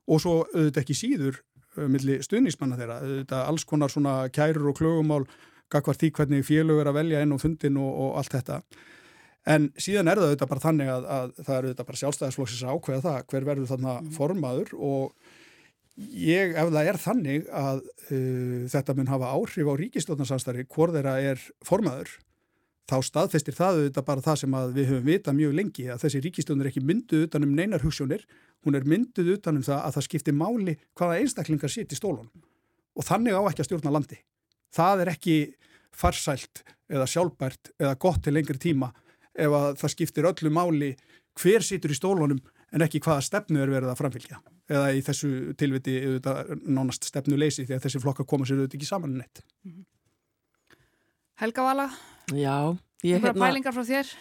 [0.08, 1.41] og svo auðvitað ekki síður
[1.78, 5.23] uh, milli stuðnismanna þeirra, auðvitað alls konar svona kærur og klögumál
[5.71, 8.62] gagvar því hvernig félög er að velja inn á fundin og, og allt þetta.
[9.47, 13.04] En síðan er það auðvitað bara þannig að, að það er auðvitað bara sjálfstæðisflokksins ákveða
[13.06, 14.10] það hver verður þarna mm.
[14.15, 15.36] formaður og
[15.97, 21.17] ég, ef það er þannig að uh, þetta mun hafa áhrif á ríkistofnarsamstari hvort þeirra
[21.33, 22.13] er formaður
[22.88, 26.63] þá staðfestir það auðvitað bara það sem við höfum vita mjög lengi að þessi ríkistofn
[26.63, 28.23] er ekki mynduð utanum neinar hugssjónir
[28.63, 32.31] hún er mynduð utanum það að það skiptir máli hvaða einstaklingar sitt í stólunum.
[32.97, 34.17] Og þannig á ekki að stjórna landi.
[34.73, 35.38] Það er ekki
[35.95, 38.93] farsælt eða sjálfbært eða gott til lengri tíma
[39.36, 40.93] ef að það skiptir öllu máli
[41.38, 42.39] hver situr í stólunum
[42.71, 45.97] en ekki hvaða stefnu er verið að framfylgja eða í þessu tilviti
[46.65, 49.43] nánast stefnu leysi því að þessi flokka koma sér auðvitað ekki saman en eitt.
[51.41, 51.88] Helga Vala?
[52.34, 52.75] Já.
[53.06, 53.45] Ég hef hérna...
[53.45, 54.15] pælingar frá þér?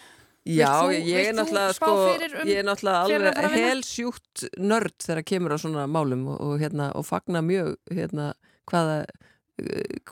[0.47, 5.55] Já, þú, ég er náttúrulega sko, um ég er náttúrulega alveg helsjúkt nörd þegar kemur
[5.55, 8.29] á svona málum og, og, hérna, og fagna mjög hérna,
[8.69, 9.01] hvaða,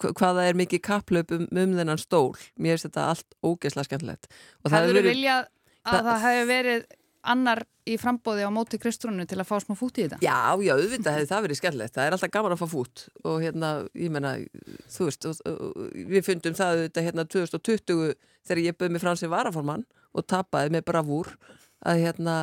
[0.01, 4.29] hvaða er mikið kaplaup um, um þennan stól mér finnst þetta allt ógeðslega skemmtilegt
[4.65, 5.47] Það hefur viljað
[5.85, 6.85] að það, það hefur verið
[7.31, 10.19] annar í frambóði á móti Kristrúnu til að fá smá fút í þetta?
[10.23, 11.95] Já, já, auðvitað hefði það verið skemmtilegt.
[11.95, 14.33] Það er alltaf gaman að fá fút og hérna, ég menna,
[14.95, 15.81] þú veist, og, og,
[16.13, 18.13] við fundum það auðvitað hérna 2020
[18.45, 19.85] þegar ég bauð mig frá sem varaformann
[20.15, 21.33] og tapaði með bravúr
[21.85, 22.37] að hérna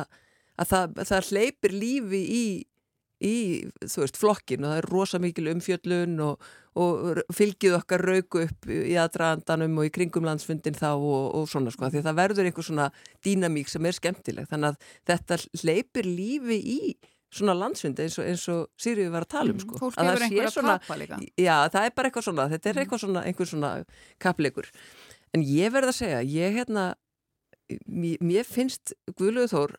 [0.59, 2.45] að það, það hleypir lífi í,
[3.23, 3.35] í
[3.83, 6.49] þú veist, flokkin og það er rosa mikil umfjöllun og,
[6.79, 11.73] og fylgið okkar rauku upp í aðdraðandanum og í kringum landsfundin þá og, og svona
[11.73, 12.89] sko, því að það verður einhver svona
[13.25, 14.49] dýnamík sem er skemmtileg.
[14.51, 16.79] Þannig að þetta hleypir lífi í
[17.33, 19.79] svona landsfundi eins og, eins og Sýriði var að tala um mm, sko.
[19.81, 21.21] Fólk hefur einhver að kappa líka.
[21.39, 23.71] Já, það er bara eitthvað svona, þetta er eitthvað svona einhver svona
[24.21, 24.69] kappleikur.
[25.33, 26.91] En ég verð að segja, ég hérna
[27.87, 29.75] mér, mér finnst Guðluður Þór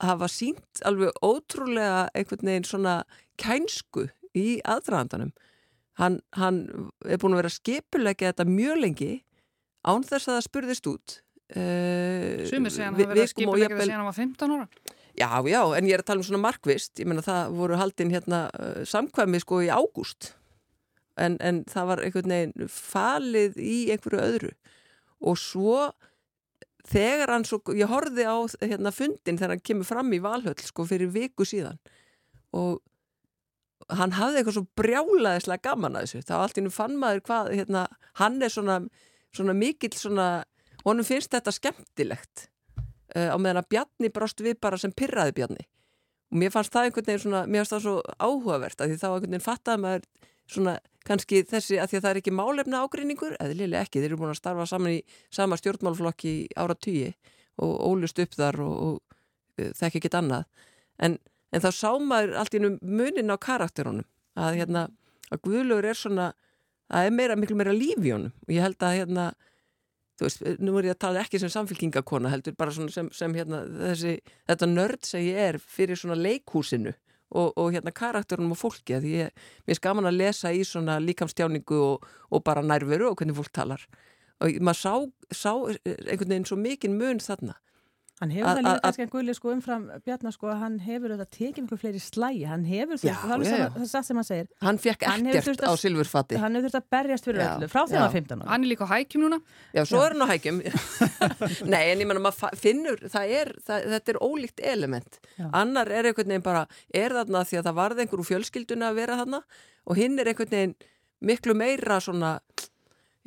[0.00, 3.00] hafa sínt alveg ótrúlega einhvern veginn svona
[3.40, 5.32] kænsku í aðdraðandanum
[6.00, 6.62] hann, hann
[7.04, 9.10] er búin að vera skipulegja þetta mjög lengi
[9.86, 11.16] án þess að það spurðist út.
[11.50, 14.68] Uh, Sumir segja hann að vera skipulegja þetta síðan hann var 15 ára.
[15.20, 18.12] Já, já, en ég er að tala um svona markvist ég menna það voru haldinn
[18.14, 20.34] hérna uh, samkvæmi sko í ágúst.
[21.20, 24.52] En, en það var einhvern veginn falið í einhverju öðru.
[25.26, 25.90] Og svo
[26.88, 30.86] þegar hann svo, ég horfið á hérna fundin þegar hann kemur fram í Valhöll sko
[30.88, 31.80] fyrir viku síðan
[32.56, 32.80] og
[33.90, 37.86] hann hafði eitthvað svo brjálaðislega gaman að þessu, þá allt innum fann maður hvað, hérna,
[38.20, 38.80] hann er svona
[39.36, 40.28] svona mikill svona,
[40.84, 42.46] honum finnst þetta skemmtilegt
[43.14, 45.66] uh, á meðan að Bjarni brást við bara sem pyrraði Bjarni.
[46.30, 49.08] Og mér fannst það einhvern veginn svona, mér fannst það svo áhugavert að því þá
[49.08, 50.08] einhvern veginn fattaði maður
[50.50, 54.20] svona kannski þessi að því að það er ekki málefna ágreiningur, eðlilega ekki, þeir eru
[54.20, 55.00] búin að starfa saman í
[55.32, 57.12] sama stjórnmálflokki ára tugi
[57.60, 59.16] og ólust upp þar og, og
[59.60, 60.46] uh, þekk ekki annað.
[61.00, 61.18] En,
[61.52, 64.06] en þá sá maður allt í munin á karakterunum.
[64.38, 64.86] Að hérna
[65.30, 66.32] að Guðlaugur er svona
[66.90, 68.34] það er meira, miklu meira líf í honum.
[68.46, 69.30] Og ég held að hérna
[70.20, 73.62] þú veist, nú er ég að tala ekki sem samfélkingakona heldur bara sem, sem hérna
[73.68, 74.18] þessi,
[74.50, 76.92] þetta nörd sem ég er fyrir svona leikhúsinu
[77.30, 79.34] og, og hérna karakterunum og fólki að ég,
[79.66, 83.52] mér er skaman að lesa í svona líkamstjáningu og, og bara nærveru og hvernig fólk
[83.54, 83.86] talar.
[84.40, 84.94] Og maður sá,
[85.36, 85.52] sá
[85.84, 87.58] einhvern veginn svo mikinn mun þarna
[88.20, 91.26] Hann hefur það líka kannski að guðli sko umfram Bjarnar sko að hann hefur þetta
[91.36, 94.50] tekið mjög fleiri slægi, hann hefur þetta, það er það sem hann segir.
[94.66, 96.40] Hann fekk ekkert á silfurfatti.
[96.42, 98.50] Hann hefur þurft að berjast fyrir öllu, frá því að hann var 15 ára.
[98.50, 99.40] Hann er líka á hækjum núna.
[99.72, 100.04] Já, svo Já.
[100.04, 100.60] er hann á hækjum.
[101.72, 105.20] Nei, en ég menna, maður finnur, það er, það, þetta er ólíkt element.
[105.40, 105.46] Já.
[105.62, 109.20] Annar er einhvern veginn bara, er þarna því að það varði einhverju fjölskylduna að vera
[109.22, 109.44] þarna
[109.88, 110.76] og hinn er einhvern veginn
[111.24, 112.36] miklu meira svona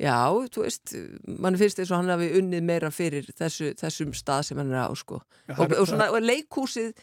[0.00, 0.92] Já, þú veist,
[1.38, 4.88] mann finnst þess að hann hafi unnið meira fyrir þessu, þessum stað sem hann er
[4.90, 5.20] á, sko.
[5.46, 6.94] Já, og, og svona, og leikhúsið,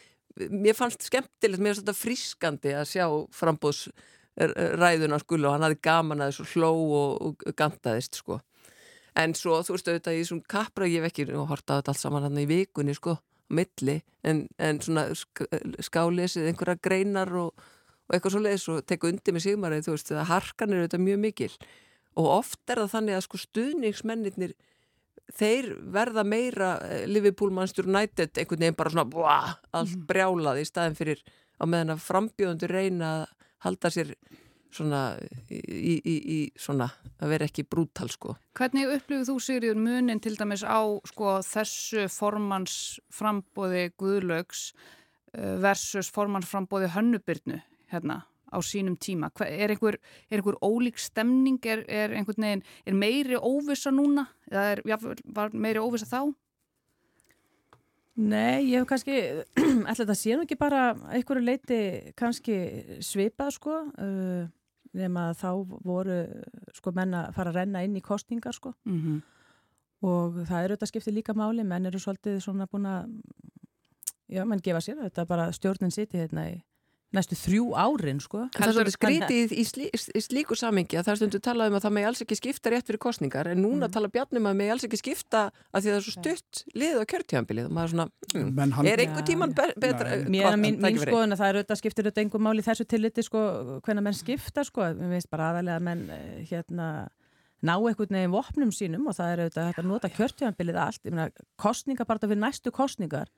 [0.52, 3.06] mér fannst skemmtilegt, mér fannst þetta frískandi að sjá
[3.38, 8.42] frambóðsræðuna, sko, og hann hafi gaman að þessu hló og, og gantaðist, sko.
[9.16, 12.00] En svo, þú veist, auðvitað í svona kappra, ég hef ekki horta á þetta allt
[12.02, 13.14] saman hann í vikunni, sko,
[13.52, 15.48] milli, en, en svona sk
[15.88, 17.64] skálesið einhverja greinar og,
[18.08, 21.04] og eitthvað svo leiðis og teku undir með sigmarið, þú veist, það harkan er auðvitað
[21.08, 21.50] mjög mikil
[22.18, 24.54] og oft er það þannig að sko stuðningsmennir
[25.32, 29.36] þeir verða meira eh, Liverpool Manchester United einhvern veginn bara svona búa,
[29.72, 31.22] allt brjálað í staðin fyrir
[31.60, 33.28] á meðan að frambjóðundur reyna að
[33.66, 34.16] halda sér
[34.72, 35.02] svona
[35.52, 35.60] í,
[36.00, 36.88] í, í, svona
[37.20, 38.36] að vera ekki brútal sko.
[38.56, 46.88] Hvernig upplifið þú Sigriður munin til dæmis á sko, þessu formansframbóði Guðlaugs uh, versus formansframbóði
[46.96, 47.60] Hönnubyrnu
[47.92, 48.22] hérna
[48.52, 49.32] á sínum tíma?
[49.32, 49.98] Hva, er, einhver,
[50.30, 51.58] er einhver ólík stemning?
[51.64, 54.28] Er, er, veginn, er meiri óvisa núna?
[54.50, 54.84] Eða er,
[55.24, 56.34] var meiri óvisa þá?
[58.12, 59.14] Nei, ég hef kannski,
[59.88, 61.78] ætla þetta sé nú ekki bara einhverju leiti
[62.18, 62.56] kannski
[63.00, 64.42] svipað sko, uh,
[64.92, 65.48] nema þá
[65.80, 66.18] voru
[66.76, 69.22] sko menn að fara að renna inn í kostningar sko Mm -hmm.
[70.02, 73.08] og það eru þetta skiptið líka máli, menn eru svolítið svona búin að,
[74.28, 76.62] já, menn gefa sér þetta bara stjórnin siti hérna í
[77.12, 78.46] næstu þrjú árin sko.
[78.56, 81.76] Það er svolítið skrítið í, slí, í slíku samingi að það er stundu talað um
[81.76, 83.92] að það megi alls ekki skipta rétt fyrir kostningar en núna Mm.
[83.92, 86.96] tala bjarnum að megi alls ekki skipta að því að það er svo stutt lið
[86.96, 90.24] á kjörtjámbilið og maður er svona, mm, hann, er einhver tíman be betra Nei.
[90.32, 92.86] Mér er mín, mín skoðun að það er auðvitað skiptir auðvitað einhver máli í þessu
[92.88, 93.40] tilliti sko
[93.84, 96.88] hvernig menn skipta sko mér finnst bara aðalega að menn eh, hérna
[97.62, 101.28] ná einhvern veginn vopnum sínum og það er auðvitað að nota kjörtjöfambilið allt ég meina
[101.60, 103.28] kostninga bara fyrir næstu kostningar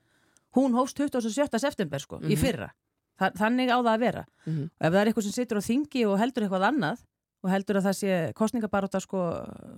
[0.55, 1.59] hún hófst 27.
[1.59, 2.39] september sko í Mhm.
[2.41, 2.69] fyrra
[3.15, 4.63] Þa, þannig á það að vera Mhm.
[4.63, 7.03] og ef það er eitthvað sem situr á þingi og heldur eitthvað annað
[7.45, 9.19] og heldur að það sé kostningabaróta sko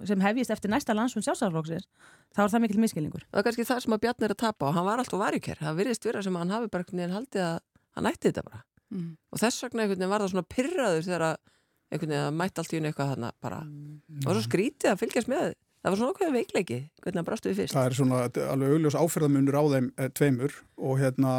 [0.08, 1.86] sem hefjist eftir næsta landsfund sjálfsaflokksins
[2.34, 4.68] þá er það mikil miskilningur Það er kannski það sem að Bjarni er að tapa
[4.70, 5.58] og hann var alltaf varjukær.
[5.62, 7.60] Það virðist vera sem að hann hafi bara einhvern veginn haldið að
[7.98, 8.64] hann ætti þetta bara.
[8.94, 9.18] Mm.
[9.34, 11.38] Og þess vegna einhvern veginn var það svona pyrraður þegar að
[11.92, 13.60] einhvern veginn að mætti allt í unni eitthvað þarna bara.
[14.18, 15.54] Það var svo skrítið að fylgjast með.
[15.78, 17.76] Það var svona okkur veikleiki, hvernig hann brastu við fyrst.
[17.78, 21.34] það er svona alveg augljós áferðamunur á þeim e, tveimur og hérna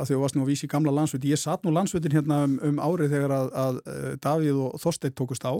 [0.00, 2.56] að því að varst nú að vísi gamla landsveit ég satt nú landsveitin hérna um,
[2.64, 5.52] um árið þegar að, að e, Davíð og Þorsteinn tókust á.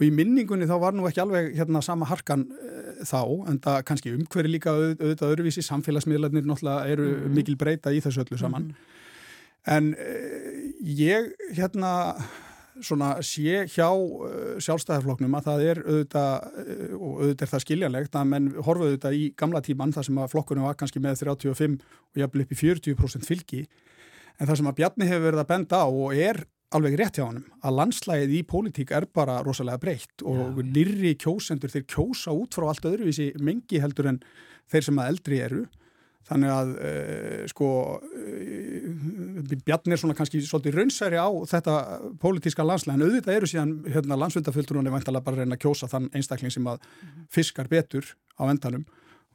[0.00, 2.70] Og í minningunni þá var nú ekki alveg hérna sama harkan e,
[3.04, 3.20] þá
[3.52, 5.66] en það kannski umhverju líka auð, auðvitað öðruvísi.
[5.68, 8.72] Samfélagsmiðlarnir náttúrulega eru mikil breyta í þessu öllu saman.
[9.68, 10.14] En e,
[10.82, 11.92] ég hérna
[12.80, 18.18] svona sé hjá uh, sjálfstæðarflokknum að það er auðvitað uh, og auðvitað er það skiljanlegt
[18.18, 21.76] að menn horfa auðvitað í gamla tíman þar sem að flokkunum var kannski með 35
[21.82, 23.62] og jafnvel upp í 40% fylgi.
[24.40, 27.26] En það sem að Bjarni hefur verið að benda á og er alveg rétt hjá
[27.26, 32.56] honum að landslægið í pólitík er bara rosalega breytt og nýrri kjósendur þeir kjósa út
[32.56, 34.22] frá allt öðruvísi mengi heldur en
[34.72, 35.62] þeir sem að eldri eru
[36.28, 41.76] þannig að uh, sko uh, Bjarni er svona kannski svolítið raunsæri á þetta
[42.22, 46.10] pólitíska landslæg en auðvitað eru síðan hérna, landsvöndaföldrunni vantalega bara að reyna að kjósa þann
[46.14, 46.82] einstakling sem að
[47.32, 48.86] fiskar betur á endanum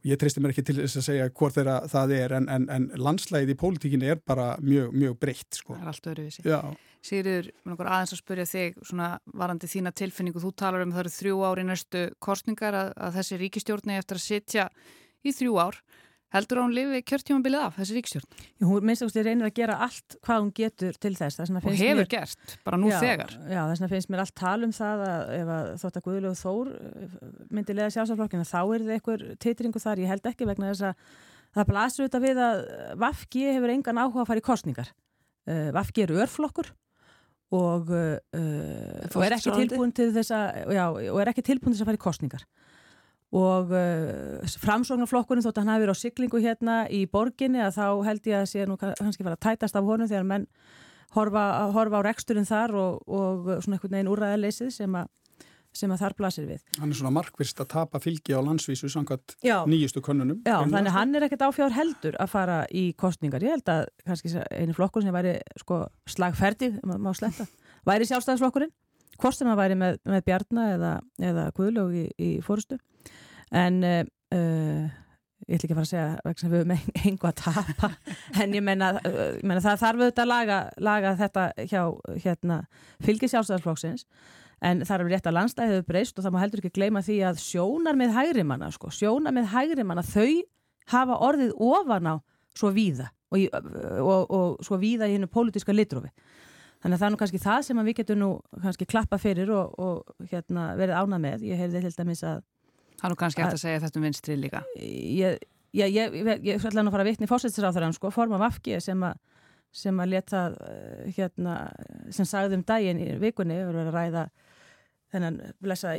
[0.07, 2.85] ég treysti mér ekki til þess að segja hvort þeirra það er en, en, en
[3.01, 5.75] landslægið í pólitíkinni er bara mjög, mjög breytt sko.
[5.75, 6.09] Það er allt
[7.07, 9.09] mér langar aðeins að spyrja þig svona
[9.41, 10.43] varandi þína tilfinningu.
[10.43, 13.97] Þú talar um að það eru þrjú ár í næstu kostningar að, að þessi ríkistjórni
[13.97, 14.67] eftir að sitja
[15.23, 15.81] í þrjú ár.
[16.35, 18.41] Heldur hún lifi kjörtjómabilið af þessi ríkistjórn?
[18.67, 21.39] hún minnst að reynir að gera allt hvað hún getur til þess.
[21.39, 23.31] Og hefur mér- gert, bara nú já, þegar.
[23.47, 26.41] Já, þess vegna finnst mér allt tal um það að ef að þótt að Guðlöf
[26.41, 27.15] Þór eh,
[27.49, 31.07] myndi leða sjálfsaflokkina þá er það einhver titringu þar, ég held ekki vegna þess að
[31.55, 32.61] það blasur auðvitað við að
[33.05, 34.91] Vafki hefur engan áhuga að fara í kostningar
[35.47, 36.73] uh, Vafki er örflokkur
[37.55, 38.19] og, uh,
[39.15, 41.91] og er ekki tilbúin til þess að já, og er ekki tilbúin til þess að
[41.93, 42.47] fara í kostningar
[43.35, 47.87] og uh, framsóknarflokkurinn þótt að hann hafi verið á siglingu hérna í borginni að þá
[48.07, 50.47] held ég að sé nú kannski fara að tætast af honum þegar menn
[51.15, 51.43] horfa,
[51.75, 54.97] horfa á reksturinn þar og, og svona einhvern veginn úræðaleysið sem,
[55.75, 56.63] sem að þar blasir við.
[56.79, 61.15] hann er svona markvist að tapa fylgi á landsvísu samkvæmt nýjustu könnunum já þannig hann
[61.15, 63.43] er ekkert áfjár heldur að fara í kostningar.
[63.43, 67.47] Ég held að kannski einu flokkur sem væri sko slagferdig, má sletta,
[67.87, 68.73] væri sjálfstæðisflokkurinn,
[69.17, 70.93] hvort sem það væri með, með Bjarna eða,
[71.31, 72.79] eða Guðlaug í, í fórustu.
[73.55, 74.87] En uh,
[75.47, 77.91] ég ætla ekki að fara að segja sem við höfum engu að tapa.
[78.41, 80.57] En ég menna, ég menna það þarf auðvitað að laga,
[80.89, 81.81] laga þetta hjá
[82.25, 82.59] hérna,
[83.05, 84.07] fylgi sjálfstæðisflokksins.
[84.67, 87.17] En það er rétt að landstæðið hefur breyst og það má heldur ekki gleyma því
[87.29, 90.41] að sjónar með hægrimanna sko, sjónar með hægrimanna þau
[90.89, 92.15] hafa orðið ofan á
[92.57, 93.43] svo víða og,
[94.01, 96.09] og, og svo víða í hennu pólitíska litrófi.
[96.81, 98.29] Þannig að það er nú kannski það sem við getum nú
[98.63, 101.45] kannski klappa fyrir og, og hérna, verið ánað með.
[101.49, 102.43] Ég heyrði til dæmis að...
[102.97, 104.63] Það er nú kannski hægt að segja þetta um vinstri líka.
[104.81, 105.39] Ég,
[105.77, 109.19] ég, ég, ég ætla nú að fara að vitni fórsættisráþarann, sko, forma Vafki sem að
[109.77, 111.55] sem að leta eh, hérna,
[112.13, 114.23] sem sagði um daginn í vikunni, við verðum að ræða
[115.13, 115.93] þennan blessa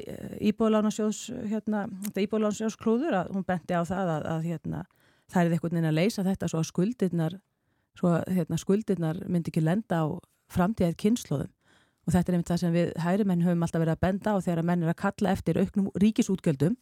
[0.44, 4.82] íbúðlánarsjós hérna, þetta íbúðlánarsjós klúður að hún benti á það að, að hérna,
[5.32, 7.38] það er eitthvað neina að leysa þetta svo að skuldirnar,
[7.98, 10.06] svo að, hérna, skuldirnar myndi ekki lenda á
[10.52, 11.54] framtíðað kynnslóðum
[12.08, 14.62] og þetta er einmitt það sem við hægrimenn höfum alltaf verið að benda á þegar
[14.62, 16.76] að menn er að kalla eftir auknum ríkisútgjöldum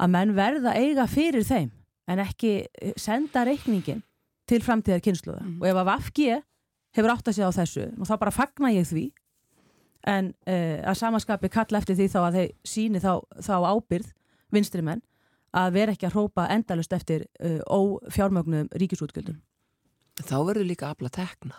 [0.00, 1.68] að menn verða eiga fyrir þeim
[2.10, 4.00] en ekki eh, senda reikningin
[4.48, 5.58] til framtíðar kynsluða mm.
[5.60, 6.30] og ef að Vafgi
[6.96, 9.04] hefur átt að segja á þessu og þá bara fagna ég því.
[10.10, 13.12] En uh, að samanskapi kalla eftir því þá að þeir síni þá,
[13.44, 14.08] þá ábyrð
[14.50, 15.02] vinstri menn
[15.52, 19.36] að vera ekki að hrópa endalust eftir uh, ófjármögnum ríkisútgjöldum.
[20.24, 21.58] Þá verður líka afla tekna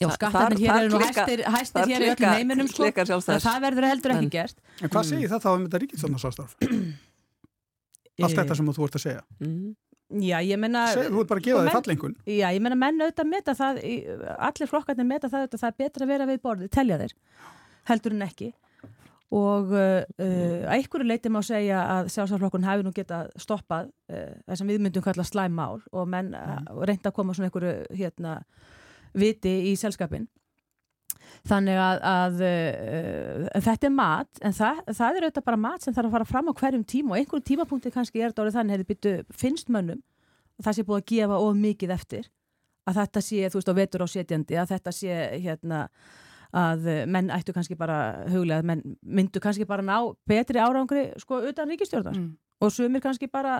[0.00, 4.14] Já, skattarnir hér eru nú hæstir, hæstir hér í öllum heiminum sko, það verður heldur
[4.16, 6.56] ekki gert En hvað segir það þá um þetta ríkisónarsástarf?
[8.24, 9.70] Allt þetta sem þú ert að segja mm.
[10.10, 10.88] Já, ég menna...
[10.90, 12.14] Þú ert bara að gefa þig fallengun.
[12.26, 13.76] Já, ég menna menn auðvitað meta það,
[14.48, 17.14] allir flokkarnir meta það auðvitað, það er betra að vera við borðið, telja þeir,
[17.92, 18.48] heldur en ekki.
[19.38, 24.32] Og uh, uh, að ykkur leiti má segja að sjálfsaflokkun hafi nú getað stoppað uh,
[24.48, 26.72] það sem við myndum kalla slæmmál og menn mm.
[26.90, 28.40] reynda að koma svona ykkur hérna,
[29.16, 30.28] viti í selskapin.
[31.48, 35.96] Þannig að, að uh, þetta er mat, en það, það er auðvitað bara mat sem
[35.96, 38.76] þarf að fara fram á hverjum tíma og einhverjum tímapunkti kannski er þetta orðið þannig
[38.76, 40.02] að byttu, finnst mönnum
[40.60, 42.28] að það sé búið að gefa of mikið eftir
[42.88, 45.80] að þetta sé, þú veist, á vetur á setjandi að þetta sé, hérna
[46.60, 49.96] að menn ættu kannski bara huglega, menn myndu kannski bara ná
[50.28, 53.54] betri árangri, sko, utan ríkistjórnar mm og sumir kannski bara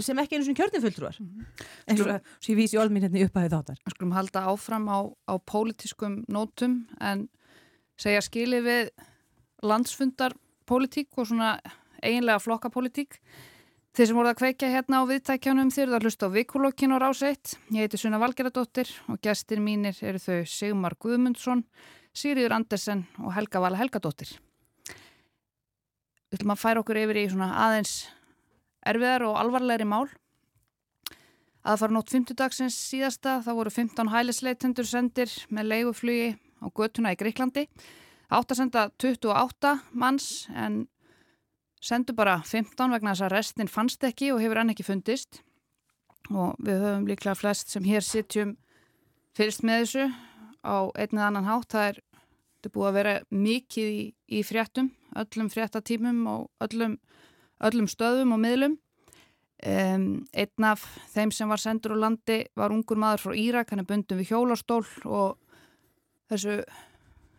[0.00, 1.66] sem ekki einu svona kjörniföldruar mm -hmm.
[1.86, 2.08] eins og
[2.48, 6.86] ég vísi orðminn hérna upp að þið þáttar Skulum halda áfram á, á pólitískum nótum
[7.00, 7.28] en
[7.96, 8.90] segja skili við
[9.62, 11.60] landsfundarpólitík og svona
[12.02, 13.20] eiginlega flokkapólitík
[13.98, 17.00] Þeir sem voruð að kveikja hérna á viðtækjanum þeir eru að hlusta á vikulokkin og
[17.02, 17.58] ráseitt.
[17.74, 21.64] Ég heiti Sunna Valgeradóttir og gestir mínir eru þau Sigmar Guðmundsson,
[22.14, 24.38] Sýriður Andersen og Helga Vala Helgadóttir
[26.28, 27.92] við ætlum að færa okkur yfir í svona aðeins
[28.88, 30.06] erfiðar og alvarlegri mál.
[31.68, 36.28] Að fara nótt 50 dagsins síðasta þá voru 15 hælisleitendur sendir með leiguflugi
[36.62, 37.66] á götuna í Greiklandi
[38.28, 40.82] átt að senda 28 manns en
[41.80, 45.42] sendu bara 15 vegna þess að restin fannst ekki og hefur enn ekki fundist.
[46.28, 48.56] Og við höfum líklega flest sem hér sittjum
[49.38, 50.08] fyrst með þessu
[50.60, 51.70] á einn eða annan hátt.
[51.72, 52.00] Það er,
[52.66, 56.98] er búið að vera mikið í, í fréttum öllum fréttatímum og öllum,
[57.64, 58.76] öllum stöðum og miðlum.
[59.58, 63.82] Um, einn af þeim sem var sendur á landi var ungur maður frá Írak, hann
[63.82, 65.40] er bundin við hjólastól og
[66.30, 66.60] þessu,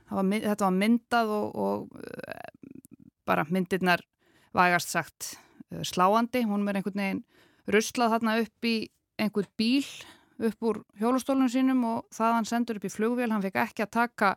[0.09, 2.81] var, þetta var myndað og, og uh,
[3.23, 4.03] bara myndirnar
[4.51, 5.29] vægast sagt
[5.71, 6.43] uh, sláandi.
[6.43, 7.23] Hún er einhvern veginn
[7.71, 8.75] ruslað þarna upp í
[9.19, 9.87] einhvern bíl
[10.39, 13.95] upp úr hjólastólunum sínum og það hann sendur upp í flugvél, hann fekk ekki að
[13.95, 14.35] taka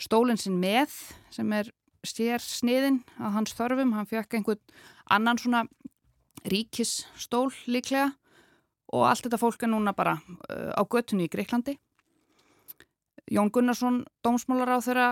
[0.00, 0.92] stólinn sinn með
[1.32, 1.70] sem er
[2.06, 4.60] sér sniðin að hans þörfum, hann fekk einhvern
[5.10, 5.62] annan svona
[6.48, 8.10] ríkisstól líklega
[8.92, 11.78] og allt þetta fólk er núna bara uh, á göttunni í Greiklandi.
[13.32, 15.06] Jón Gunnarsson, dómsmálar á þeirra,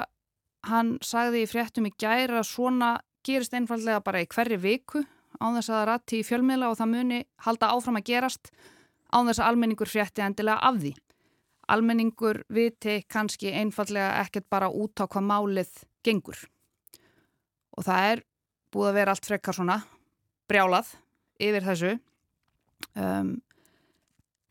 [0.69, 2.91] hann sagði í fréttum í gæra að svona
[3.25, 5.05] gerist einfallega bara í hverju viku
[5.41, 8.51] án þess að það ratti í fjölmiðla og það muni halda áfram að gerast
[9.15, 10.93] án þess að almenningur frétti endilega af því.
[11.71, 16.41] Almenningur viti kannski einfallega ekkert bara út á hvað málið gengur
[17.77, 18.25] og það er
[18.75, 19.79] búið að vera allt frekkar svona
[20.51, 20.93] brjálað
[21.41, 21.93] yfir þessu.
[22.99, 23.35] Um,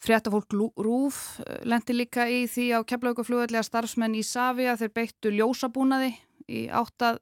[0.04, 5.34] fréttafólk Rúf uh, lendi líka í því á keflauguflugvelli að starfsmenn í Savia þeir beittu
[5.34, 6.14] ljósabúnaði
[6.50, 7.20] í áttað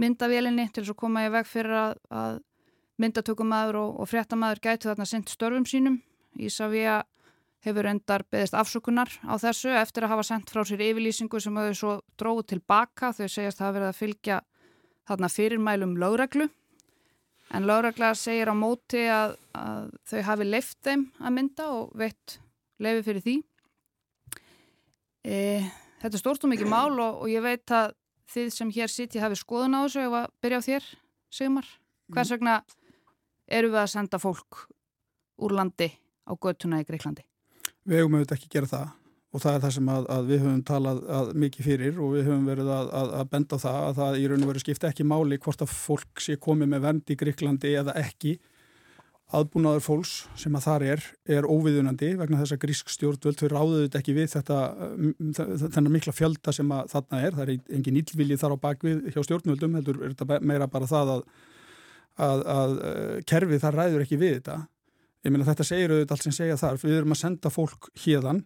[0.00, 2.40] myndavélinni til þess að koma í veg fyrir að, að
[3.00, 6.00] myndatökumæður og, og fréttamaður gætu þarna sendt störfum sínum.
[6.36, 7.00] Í Savia
[7.64, 11.72] hefur endar beðist afsökunar á þessu eftir að hafa sendt frá sér yfirlýsingu sem þau
[11.74, 14.40] svo dróðu tilbaka þau segjast að hafa verið að fylgja
[15.06, 16.48] þarna fyrirmælum lögreglu.
[17.54, 22.38] En lögregla segir á móti að, að þau hafi leift þeim að mynda og veitt
[22.82, 23.36] leifi fyrir því.
[25.26, 25.36] E,
[26.02, 27.94] Þetta er stórt og mikið mál og, og ég veit að
[28.34, 30.88] þið sem hér sitt ég hafi skoðun á þessu ef að byrja á þér,
[31.38, 31.70] Sigmar.
[32.12, 32.58] Hvers vegna
[33.46, 34.66] eru við að senda fólk
[35.42, 35.88] úr landi
[36.26, 37.24] á göttuna í Greiklandi?
[37.86, 38.86] Við hefum auðvitað ekki gera það
[39.34, 42.44] og það er það sem að, að við höfum talað mikið fyrir og við höfum
[42.48, 45.38] verið að, að benda á það að það í raun og veru skipta ekki máli
[45.42, 48.36] hvort að fólk sé komið með vend í Gríklandi eða ekki.
[49.34, 51.04] Aðbúnaður fólks sem að þar er,
[51.34, 54.58] er óviðunandi vegna þess að grísk stjórnvöld þau ráðuðu ekki við þetta,
[55.64, 59.18] þennan mikla fjölda sem að þarna er, það er engin íllvilji þar á bakvið hjá
[59.26, 61.24] stjórnvöldum, heldur er þetta meira bara það að,
[62.28, 62.76] að, að
[63.26, 64.60] kerfið þar ræður ekki við þetta.
[65.26, 68.44] Ég meina þetta segir auðvitað allt sem segja þar, við erum að senda fólk hérðan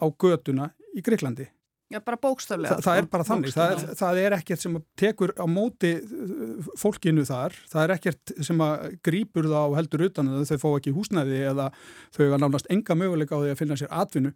[0.00, 1.50] á göduna í Greiklandi
[1.90, 2.76] Já, bara bókstaflega.
[2.78, 3.52] Þa, það er bara þannig.
[3.56, 7.56] Það er, það er ekkert sem tekur á móti uh, fólkinu þar.
[7.72, 11.40] Það er ekkert sem að grýpur það á heldur utan að þau fá ekki húsnæði
[11.50, 11.66] eða
[12.14, 14.30] þau hafa nánast enga möguleika á því að finna sér atvinnu.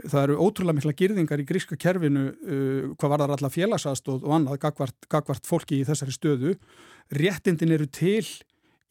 [0.00, 4.36] Það eru ótrúlega mikla girðingar í gríska kerfinu uh, hvað var það allar félagsastóð og
[4.38, 6.56] annað gagvart, gagvart fólki í þessari stöðu.
[7.12, 8.24] Réttindin eru til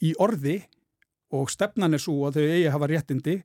[0.06, 0.60] í orði
[1.34, 3.40] og stefnan er svo að þau eigi að hafa réttindi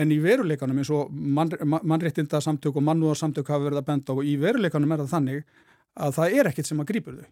[0.00, 4.16] en í veruleikanum eins og mann, mannréttinda samtök og mannúðar samtök hafa verið að benda
[4.16, 5.44] og í veruleikanum er það þannig
[5.92, 7.30] að það er ekkert sem að grýpur þau.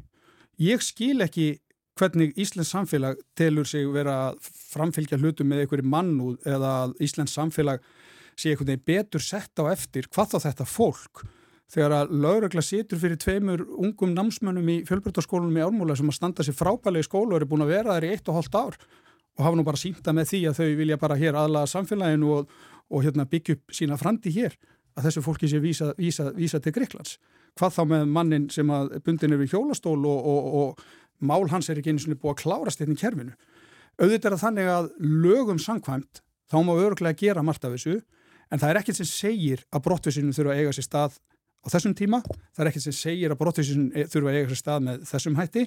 [0.61, 1.49] Ég skil ekki
[2.01, 7.35] hvernig Íslands samfélag telur sig vera að framfylgja hlutum með einhverju mannúð eða að Íslands
[7.37, 7.83] samfélag
[8.37, 11.25] sé einhvern veginn betur sett á eftir hvað þá þetta fólk
[11.71, 16.47] þegar að laurögla situr fyrir tveimur ungum námsmönnum í fjölbjörnarskólunum í Ármúla sem að standa
[16.47, 18.79] sér frábælegi skólu og eru búin að vera þær í eitt og hóllt ár
[19.39, 22.55] og hafa nú bara sínta með því að þau vilja bara hér aðlaga samfélaginu og,
[22.91, 24.57] og hérna, byggja upp sína frandi hér
[24.99, 27.17] að þessu fólki sé vísa, vísa, vísa til Greiklands.
[27.59, 31.71] Hvað þá með mannin sem að bundin er við hjólastól og, og, og mál hans
[31.71, 33.35] er ekki eins og búið að klárast hérna í kerfinu.
[34.01, 38.01] Auðvitað er þannig að lögum sangkvæmt þá má öruglega gera margt af þessu
[38.51, 41.19] en það er ekkert sem segir að brottvísinu þurfa að eiga sér stað
[41.61, 42.23] á þessum tíma.
[42.57, 45.67] Það er ekkert sem segir að brottvísinu þurfa að eiga sér stað með þessum hætti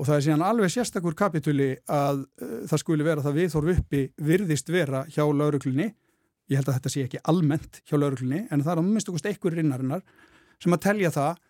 [0.00, 4.02] og það er síðan alveg sérstakur kapituli að uh, það skuli vera það viðþorf uppi
[4.30, 5.92] virðist vera hjá lauruglunni
[6.50, 9.30] ég held að þetta sé ekki almennt hjá lauruglunni en það er að minnst okkurst
[9.30, 10.04] einhver rinnarinnar
[10.62, 11.40] sem að telja það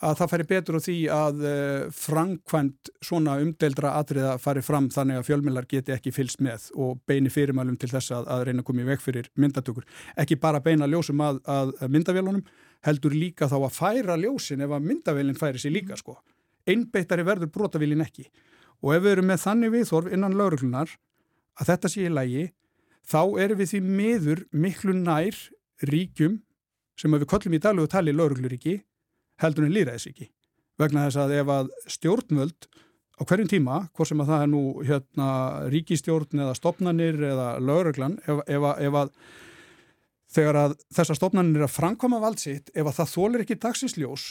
[0.00, 5.20] að það færi betur á því að uh, framkvæmt svona umdeildra atriða fari fram þannig
[5.20, 8.68] að fjölmjölar geti ekki fylst með og beini fyrirmælum til þess að, að reyna að
[8.70, 9.84] koma í veg fyrir myndatökur.
[10.24, 12.40] Ekki bara beina ljósum að, að myndavélunum
[12.88, 16.16] heldur líka þá að færa ljósin ef að myndavélinn færi sér líka sko
[16.70, 18.26] einbeittari verður brotavílin ekki.
[18.80, 20.94] Og ef við erum með þannig viðþorf innan lauruglunar
[21.60, 22.44] að þetta sé í lægi
[23.10, 25.36] þá erum við því miður miklu nær
[25.90, 26.38] ríkjum
[27.00, 28.80] sem við kollum í daglegu tali laurugluríki
[29.40, 30.30] heldur en líraðisíki
[30.80, 32.68] vegna þess að ef að stjórnvöld
[33.20, 35.28] á hverjum tíma, hvort sem að það er nú hérna,
[35.72, 39.10] ríkistjórn eða stopnanir eða lauruglan ef, ef, ef að
[40.30, 44.26] þegar að þessar stopnanir er að framkoma valdsitt ef að það þólir ekki dagsinsljós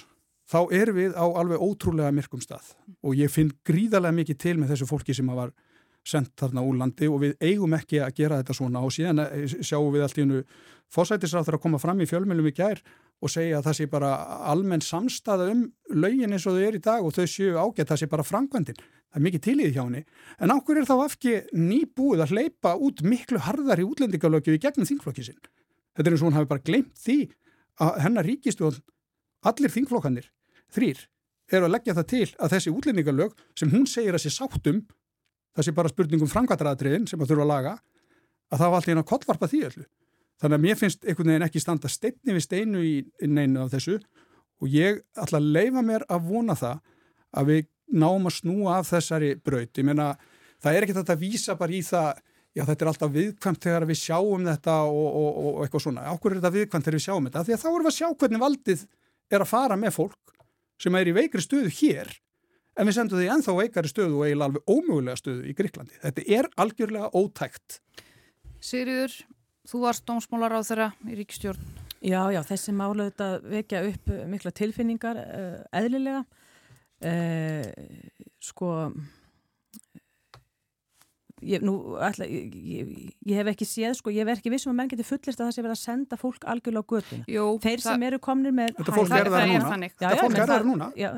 [0.50, 2.74] þá erum við á alveg ótrúlega myrkum stað.
[3.06, 5.54] Og ég finn gríðarlega mikið til með þessu fólki sem var
[6.08, 9.22] sendt þarna úr landi og við eigum ekki að gera þetta svona og síðan.
[9.28, 10.44] Eh, sjáum við allt í hennu
[10.90, 12.82] fósætisráþur að koma fram í fjölmjölum í gær
[13.20, 14.14] og segja að það sé bara
[14.50, 18.02] almenn samstaða um lögin eins og þau er í dag og þau séu ágætt, það
[18.02, 20.04] sé bara frangvandin það er mikið tilíð hjá henni.
[20.40, 24.88] En áhver er þá afki nýbúið að hleypa út miklu harðar í útlendingalögju í gegnum
[24.88, 25.40] þingflokki sinn?
[25.98, 27.18] Þetta er eins og hún hafi bara glemt því
[27.84, 28.80] að hennar ríkistjón
[29.50, 30.30] allir þingflokkanir
[30.76, 31.06] þrýr
[31.50, 34.84] eru að leggja það til að þessi útlendingalög sem hún segir að sé sáttum
[35.60, 37.72] sé bara spurningum framkvæmtaratriðin sem að þurfa að laga
[38.50, 39.84] að það var alltaf einn að kollvarpa því öllu.
[40.40, 42.94] Þannig að mér finnst einhvern veginn ekki standa steinni við steinu í
[43.28, 46.80] neinu af þessu og ég ætla að leifa mér að vona það
[47.36, 47.68] að við
[48.00, 49.74] náum að snúa af þessari braut.
[49.76, 50.14] Ég meina
[50.64, 52.24] það er ekki þetta að vísa bara í það
[52.56, 56.08] já þetta er alltaf viðkvæmt þegar við sjáum þetta og, og, og eitthvað svona.
[56.08, 57.44] Áhverju er þetta viðkvæmt þegar við sjáum þetta?
[57.46, 58.86] Því að þá erum við að sjá hvernig valdið
[59.30, 60.34] er að fara með fólk
[60.80, 62.12] sem er í veikri stöðu hér
[62.80, 66.00] en við sendum því enþá veikari stöðu og eiginlega alveg ómögulega stöðu í Gríklandi.
[66.00, 67.80] Þetta er algjörlega ótækt.
[68.64, 69.16] Sigriður,
[69.68, 71.70] þú varst dómsmólar á þeirra í ríkstjórn.
[72.00, 76.24] Já, já, þessi málu þetta vekja upp mikla tilfinningar uh, eðlilega.
[77.00, 77.68] Uh,
[78.44, 78.72] sko
[81.46, 82.94] Ég, nú, ætla, ég, ég,
[83.30, 85.56] ég hef ekki séð sko, ég hef ekki vissum að menn getur fullist að það
[85.56, 87.28] sé verið að senda fólk algjörlega á götuna.
[87.32, 90.52] Jú, þeir sem eru komnir með Þetta fólk er það núna, já, já, fólk er
[90.52, 90.90] það núna.
[91.00, 91.10] Já,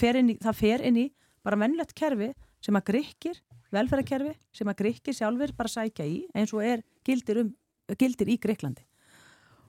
[0.00, 1.06] fer í, það fer inn í
[1.44, 3.40] bara vennlegt kerfi sem að gríkir
[3.74, 7.52] velferðarkerfi sem að gríkir sjálfur bara sækja í eins og er gildir, um,
[7.98, 8.84] gildir í Gríklandi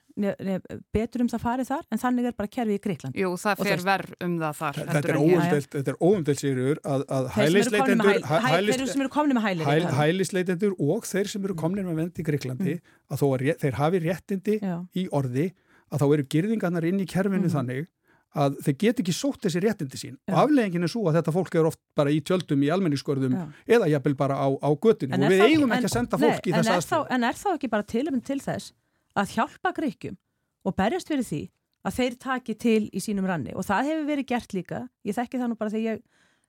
[0.92, 3.84] betur um það farið þar en þannig er bara kerfið í Greikland Jú, það fer
[3.86, 8.20] verð um það þar Þetta er óumdelt sýrjur að, að hælisleitendur
[8.68, 12.20] Þeir sem eru komnið með hæli hæl, Hælisleitendur og þeir sem eru komnið með vend
[12.20, 12.94] í Greiklandi mm.
[13.08, 14.76] að þó að þeir hafi réttindi Já.
[14.92, 15.48] í orði
[15.92, 17.54] að þá eru girðingarnar inn í kerfinu mm.
[17.56, 17.88] þannig
[18.32, 20.14] að þeir get ekki sótt þessi réttindi sín.
[20.24, 20.34] Já.
[20.34, 23.34] og afleggingin er svo að þetta fólk er oft bara í tjöldum í almenningskörðum
[23.66, 26.78] eða jafnvel bara á, á göttinu og við eigum ekki að senda fólk í þessa
[26.78, 27.08] aðstöðu.
[27.12, 28.72] En er þá ekki bara tiluminn til þess
[29.18, 30.16] að hjálpa greikkjum
[30.64, 31.42] og berjast fyrir því
[31.82, 33.54] að þeir taki til í sínum ranni?
[33.58, 36.02] Og það hefur verið gert líka, ég þekki það nú bara þegar ég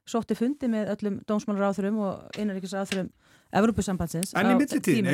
[0.10, 3.12] sótti fundi með öllum dómsmálaráþurum og innanríkisáþurum
[3.54, 5.06] Evrópusambandsins En í millitíðin,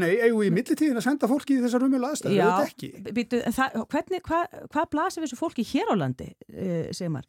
[0.00, 3.14] nei, eigum við í millitíðin að senda fólki í þessar umjölu aðstæðu, Já, þetta ekki
[3.16, 7.28] býtu, það, hvernig, hvað hva blasir þessu fólki hér á landi, uh, Sigmar?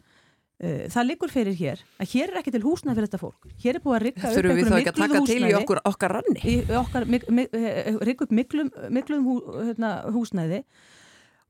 [0.61, 3.51] Uh, það liggur fyrir hér að hér er ekki til húsnað fyrir þetta fólk.
[3.63, 5.35] Hér er búið að rigga upp Þurfum við þá einhverjum ekki að miklum taka til
[5.35, 5.61] í húsnæði.
[5.61, 6.41] okkur okkar ranni?
[6.45, 10.61] Í okkar, mig, mig, eh, rigga upp miklum, miklum hú, hérna, húsnæði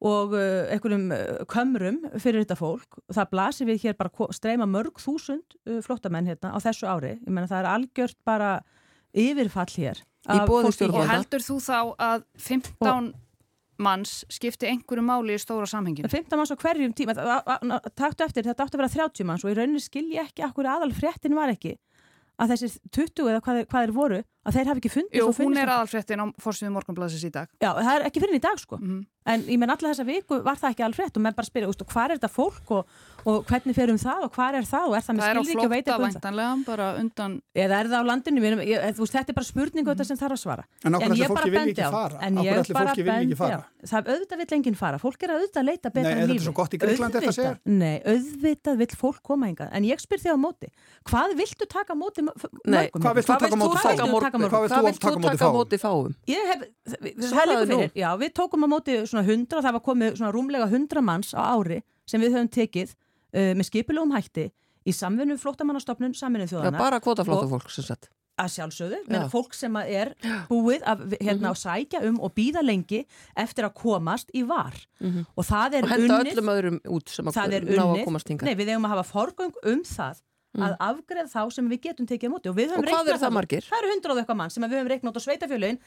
[0.01, 3.01] og uh, einhverjum uh, kömrum fyrir þetta fólk.
[3.13, 7.17] Það blasir við hér bara streyma mörg þúsund uh, flottamenn hérna á þessu ári.
[7.19, 8.53] Ég menna það er algjört bara
[9.13, 10.01] yfirfall hér.
[10.25, 11.05] Í af boði fólki stjórnvalda.
[11.05, 11.77] Og heldur þú þá
[12.07, 13.11] að 15
[13.81, 16.09] manns skipti einhverju máli í stóra samhenginu?
[16.11, 17.15] 15 manns á hverjum tíma,
[17.97, 20.91] taktu eftir, þetta átti að vera 30 manns og í rauninni skilji ekki akkur aðal
[20.93, 21.77] fréttin var ekki
[22.41, 25.57] að þessir 20 eða hvað, hvað þeir voru, að þeir hafi ekki fundist Jú, hún
[25.61, 27.49] er aðalfréttin á fórsvíðu morgunblæðsins í dag.
[27.61, 28.77] Já, það er ekki fyrir í dag sko.
[28.81, 29.01] Mhm.
[29.21, 31.67] en ég menn alla þessa viku var það ekki alveg frétt og menn bara spyrja,
[31.69, 32.87] úst, hvað er þetta fólk og,
[33.29, 34.87] og hvernig fer um það og hvað er það?
[34.89, 37.35] Og er það með er skilríki og veit eitthvað um það væntanlega, bara undan...
[37.53, 40.33] eða er það á landinu, ég, þú veist, þetta er bara spurningu þetta sem þarf
[40.33, 40.63] að svara.
[40.81, 42.17] En okkur ég allir bara fólki bendi ekki fara?
[42.17, 42.89] en Okkur ég allir bara
[43.37, 43.61] fara?
[43.61, 46.45] á- það auðvitað vill enginn fara, fólk er auðvitað að leita betra er lífi?
[46.89, 47.61] Auðvitað-
[52.65, 52.89] nei,
[54.31, 56.15] taka móti hvað vilt þú taka á móti Hvað vilt þú taka móti fáum?
[56.51, 56.63] hef,
[57.51, 60.69] liggur fyrir, já, við tókum á móti svona 100 og það var komið svona rúmlega
[60.71, 64.47] 100 manns á ári sem við höfum tekið uh, með skipilugum hætti
[64.81, 68.09] í samvinnu flóttamannastofnun saminuð Já, þjóðana bara kvotaflóta fólk sem sagt.
[68.41, 69.09] að sjálfsögðu, Já.
[69.11, 70.13] menn fólk sem er
[70.49, 73.03] búið að hérna, að sækja um og býða lengi
[73.37, 74.73] eftir að komast í var
[75.37, 78.31] og það er Og henda unnið öllum öðrum út sem að ná að unnið, komast
[78.33, 78.47] hinga.
[78.47, 82.27] nei við eigum að hafa forgöng um það að afgreð þá sem við getum tekið
[82.27, 82.49] á móti.
[82.51, 83.63] Og Og hvað reiknað eru það margir?
[83.71, 85.77] Það eru hundrað eitthvað mann sem við höfum reiknað út og sveitafjölun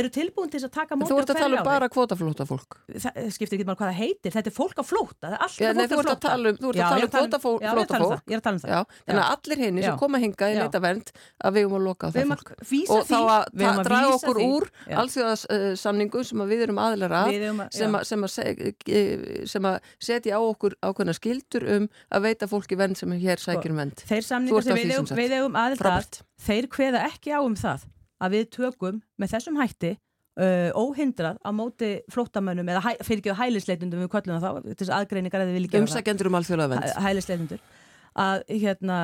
[0.00, 2.46] eru tilbúin til að taka á móti Þú á ert að tala um bara kvotaflóta
[2.48, 2.78] fólk.
[2.88, 5.72] það skiptir ekki mal hvað það heitir, þetta er fólk á flóta það er Já,
[5.74, 7.68] nei, fólk á flóta tala um- þú ert að Já, um að tala kvótafó- Já,
[7.68, 8.70] ég að tala um að tala um það.
[8.74, 11.08] Já, þannig að allir hinni sem koma hinga í leita vernd
[11.44, 12.48] að við höfum að loka á það fólk.
[12.94, 14.96] Og þá að draga okkur úr Já.
[15.04, 17.28] alþjóðasamningum sem við erum aðilar að
[17.94, 18.04] að-
[19.46, 23.70] sem að, setja á okkur ákveðna skildur um að veita fólki vernd sem hér sækir
[23.70, 24.02] um vernd.
[24.14, 25.18] Þeir samningar sem við sagt.
[25.18, 27.86] við eigum aðild að þeir kveða ekki á um það
[28.24, 33.36] að við tökum með þessum hætti uh, óhindrað á móti flóttamönnum eða hæ, fyrir ekki
[33.42, 35.80] hælisleitundum við köllum það þá, þess aðgreiningar að gera það.
[35.84, 37.64] Umsækjendur um hæ- hælisleitundur
[38.14, 38.96] að hérna,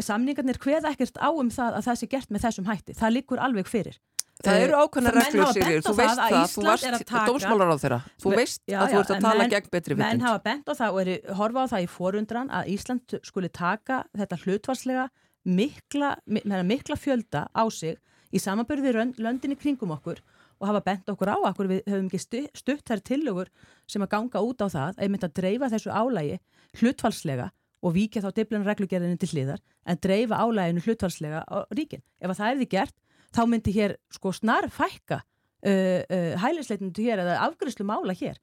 [0.00, 2.94] samningarnir kveða ekkert á um það að það sé gert með þessum hætti.
[2.96, 3.98] Það liggur alveg fyrir
[4.38, 7.98] Það eru ákveðna menn reglur, á þú veist að það, þú varst dómsmálar á þeirra,
[8.22, 10.26] þú veist Já, að þú ert að tala menn- gegn betri menn vitund.
[10.28, 13.96] hafa bent á það og eru horfa á það í forundran að Ísland skuli taka
[14.14, 15.08] þetta hlutvarslega
[15.48, 17.98] mikla, mikla fjölda á sig
[18.30, 20.20] í samanbyrði löndin í kringum okkur
[20.60, 23.48] og hafa bent okkur á okkur við höfum ekki stu, stutt þær tillögur
[23.86, 26.38] sem að ganga út á það að ég myndi að dreifa þessu álægi
[26.78, 27.50] hlutfalslega
[27.82, 32.02] og víkja þá diblan reglugerðinu til hliðar en dreifa álæginu hlutfalslega á ríkin.
[32.20, 32.94] Ef að það er því gert
[33.34, 38.40] þá myndi hér sko snar fækka uh, uh, hælisleitundu hér eða afgriðslu mála hér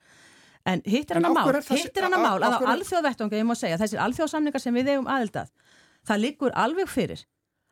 [0.65, 3.45] En hitt er hann að mál, hitt er hann að mál að á alþjóðvettunga, ég
[3.45, 5.51] má segja, þessir alþjóðsamningar sem við eigum aðildað,
[6.09, 7.21] það liggur alveg fyrir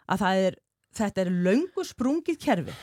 [0.05, 0.57] að það er,
[0.99, 2.75] þetta er löngu sprungið kerfi.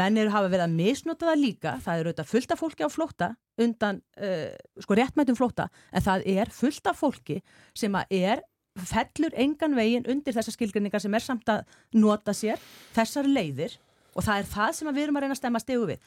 [0.00, 2.90] Menn eru hafa verið að misnota það líka, það eru auðvitað fullt af fólki á
[2.94, 3.28] flótta
[3.60, 4.48] undan, uh,
[4.80, 7.40] sko réttmættum flótta, en það er fullt af fólki
[7.76, 8.44] sem að er
[8.78, 11.64] fellur engan veginn undir þessar skilgrinningar sem er samt að
[11.98, 12.58] nota sér
[12.94, 13.78] þessar leiðir
[14.18, 15.98] og það er það sem við erum að reyna að stemma stegu við.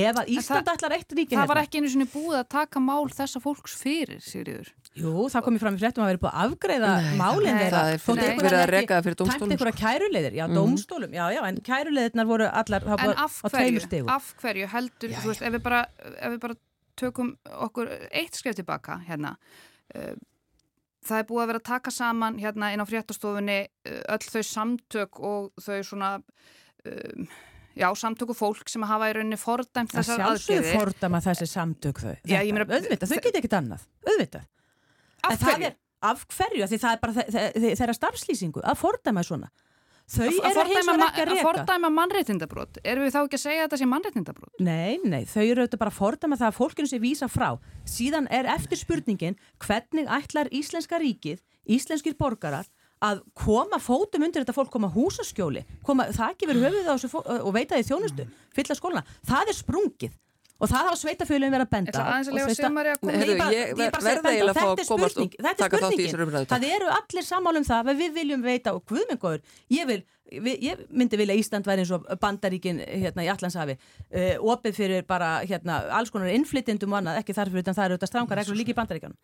[0.00, 2.80] Ef að Ísland ætlar eitt ríki Það var hérna- ekki einu sinni búið að taka
[2.80, 4.70] mál þessa fólks fyrir, Sigriður.
[4.96, 7.82] Jú, það komið fram í fréttum að vera búið að afgreiða Nei, málinn þeirra.
[8.00, 10.56] það er verið að reka það fyrir dómstólum, Tæmt einhverja kæruleiðir, já, Mhm.
[10.56, 15.42] dómstólum, já, já, en kæruleiðirnar voru allar En af hverju, af hverju heldur, þú veist,
[15.42, 16.54] ef við bara, ef við bara
[16.96, 19.36] tökum okkur eitt skrif tilbaka hérna,
[19.94, 20.14] uh,
[21.06, 24.42] það er búið að vera að taka saman hérna inn á fréttastofunni uh, öll þau
[24.50, 26.10] samtök og þau svona,
[26.86, 27.24] uh,
[27.78, 30.80] já, samtöku fólk sem hafa í rauninni fordæmt Það þessar sjálfsögðu aðgerðir.
[30.80, 32.14] fordama þessi samtök þau.
[32.28, 34.44] Já, ég meina- auðvitað, þau geta ekkert annað, auðvitað.
[35.22, 35.66] Af það hverju?
[35.70, 35.74] er,
[36.10, 39.50] af hverju, af því það er bara þe- þe- þeirra starfslýsingu að fordæma svona.
[40.10, 41.42] Þau Að eru hins vegar ekki að að reka.
[41.46, 42.80] fordæma mannréttindabrót.
[42.82, 44.54] Erum við þá ekki að segja að þetta sé mannréttindabrót?
[44.66, 47.48] Nei, nei, þau eru auðvitað bara að fordæma það að fólkinu sé vísa frá.
[47.86, 51.38] Síðan er eftir spurningin hvernig ætlar Íslenska ríkið,
[51.70, 52.66] íslenskir borgarar,
[53.00, 57.54] að koma fótum undir þetta fólk, koma húsaskjóli, koma þakki verið höfuð á þessu og
[57.54, 59.06] veita því þjónustu, fylla skólana.
[59.24, 60.18] Það er sprungið.
[60.60, 63.12] Og það hafa sveitafjölum verið að benda Ég ætla aðeins að sveita- Sigmari að koma.
[63.12, 66.46] Nei, bara- ég ég bara að benda þetta er spurning, þetta er spurningin.
[66.50, 69.40] Það eru allir sammála um það að við viljum veita og guðmengur,
[69.72, 74.76] ég vil ég myndi vilja Ísland væri eins og bandaríkin hérna í Allandshafi uh, opið
[74.76, 78.38] fyrir bara hérna alls konar innflytjendum og annað, ekki þarfur utan það eru þetta stranga
[78.38, 79.16] reglur líka í bandaríkanum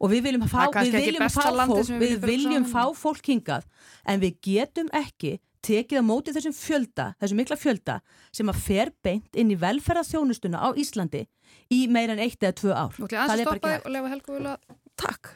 [0.00, 3.62] og við viljum fá, Það er við viljum fá fólk við viljum fá fólk hingað
[4.10, 7.98] en við getum ekki tekið á móti þessum fjölda, þessum mikla fjölda
[8.32, 11.26] sem að fer beint inn í velferðarþjónustuna á Íslandi
[11.72, 12.96] í meira en eitt eða tvö ár.
[12.98, 14.56] Nú ætlum ég að bara stoppa ekki þig og lefa Helgu vilja
[15.00, 15.32] Takk.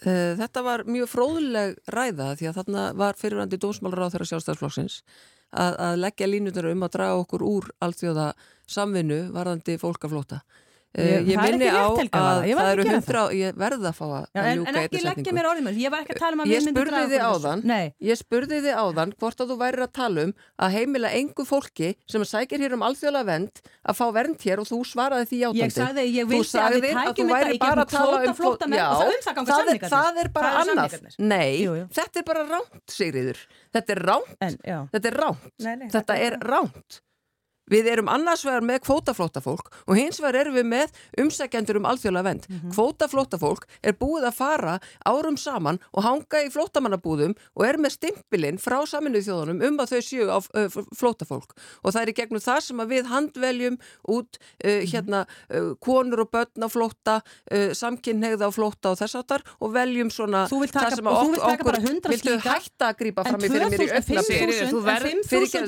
[0.00, 5.00] Uh, þetta var mjög fróðuleg ræða því að þarna var fyrirvændi dómsmálar á þeirra sjálfstæðsflokksins
[5.50, 8.30] að, að leggja línunar um að draga okkur úr allþjóða
[8.70, 10.40] samvinnu varðandi fólkaflóta.
[10.90, 14.06] Uh, Ég- ég minni á að var það eru að hundra, ég verð að fá
[14.10, 15.34] að, Já, að en, ljúka leggja setningu.
[15.78, 17.28] ég var ekki að tala um að Ég spurði þessu.
[17.30, 17.60] áðan.
[18.02, 21.94] Ég spurði þið áðan hvort að þú værir að tala um að heimila engu fólki
[22.10, 25.62] sem sækir hér um alþjóðlega vend að fá vernd hér og þú svaraði því játandi.
[25.62, 28.34] ég sagði, ég Þú vildi að að þú væri bara að tala um
[28.74, 31.14] Já, og það er, bara annað.
[31.18, 33.38] Nei, þetta er bara ránt, Sigriður.
[33.70, 34.58] Þetta er ránt.
[34.90, 37.00] Þetta er ránt.
[37.70, 40.88] Við erum annars vegar með kvótaflóttafólk og hins vegar erum við með
[41.22, 42.46] umsækjendur um alþjóðlega vend.
[42.50, 42.72] Mm Mhm.
[42.74, 48.58] Kvótaflóttafólk er búið að fara árum saman og hanga í flóttamannabúðum og er með stimpilinn
[48.58, 50.38] frá saminuð þjóðunum um að þau séu á
[50.96, 51.50] flóttafólk.
[51.84, 53.76] Og það er í gegnum það sem við handveljum
[54.08, 57.14] út uh, hérna uh, konur og börn á flótta,
[57.52, 61.30] uh, samkynneigða á flótta og þess áttar og veljum svona það sem og að þú
[61.34, 63.96] vilt taka bara 100 viltu hætta að grípa En fram í fyrir mér í 2000,
[64.00, 65.60] öfna 5000, þú en verð- 5000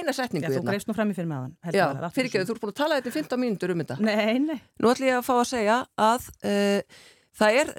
[0.00, 0.72] Eina setningu Já, þú hérna?
[0.74, 1.54] greifst nú fram í fyrir með hann.
[1.76, 1.86] Já,
[2.16, 3.96] fyrirgeðu, þú ert búin að tala þetta í 15 mínútur um þetta.
[4.00, 4.58] Nei, nei.
[4.80, 5.78] Nú ætlum ég að fá að segja
[6.08, 7.00] að uh,
[7.40, 7.72] það er,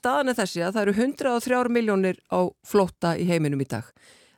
[0.00, 3.90] staðan er þessi að það eru 103 miljónir á flótta í heiminum í dag.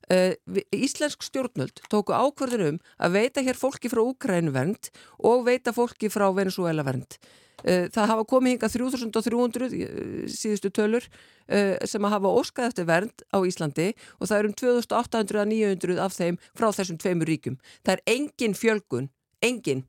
[0.09, 0.33] Uh,
[0.73, 4.89] Íslensk stjórnöld tóku ákvörðun um að veita hér fólki frá Úkrænu vernd
[5.21, 7.19] og veita fólki frá Venezuela vernd.
[7.61, 11.09] Uh, það hafa komið hinga 3300 uh, síðustu tölur
[11.89, 13.87] sem að hafa óskað eftir vernd á Íslandi
[14.21, 17.57] og það eru um 2800 að 900 af þeim frá þessum tveimur ríkjum.
[17.81, 19.09] Það er engin fjölgun,
[19.41, 19.87] engin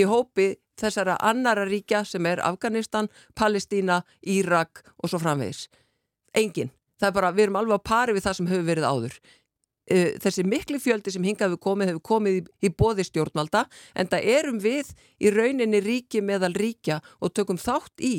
[0.00, 5.68] í hópi þessara annara ríkja sem er Afganistan, Palestína, Írak og svo framvegis.
[6.34, 6.72] Engin.
[7.00, 9.18] Það er bara, við erum alveg á pari við það sem hefur verið áður.
[9.84, 14.08] Uh, Þessi mikli fjöldi sem hingað hefur komið hefur komið í, í bóði stjórnvalda en
[14.08, 18.14] það erum við í rauninni ríki meðal ríkja og tökum þátt í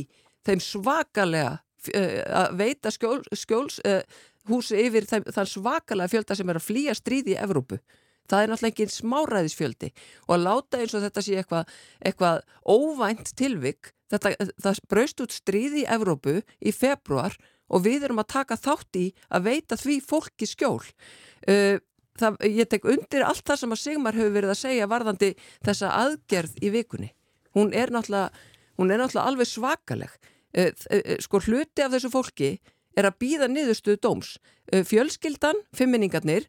[0.45, 4.03] þeim svakalega uh, að veita skjól, skjóls uh,
[4.49, 7.81] húsi yfir þeim, þann svakalega fjölda sem er að flýja stríði í Evrópu.
[8.29, 9.91] Það er náttúrulega ekki smáræðisfjöldi
[10.25, 15.35] og að láta eins og þetta sé eitthvað eitthvað óvænt tilvik þetta, það braust út
[15.35, 17.37] stríði í Evrópu í februar
[17.69, 21.77] og við erum að taka þátt í að veita því fólki skjól uh,
[22.19, 25.33] það, ég tek undir allt það sem að Sigmar hefur verið að segja varðandi
[25.65, 27.11] þessa aðgerð í vikunni
[27.55, 28.31] hún er náttúrulega,
[28.77, 32.55] hún er náttúrulega alveg svakaleg uh, uh, sko hluti af þessu fólki
[32.95, 34.35] er að býða niðurstuðu dóms.
[34.65, 36.47] Fjölskyldan, fimminningarnir,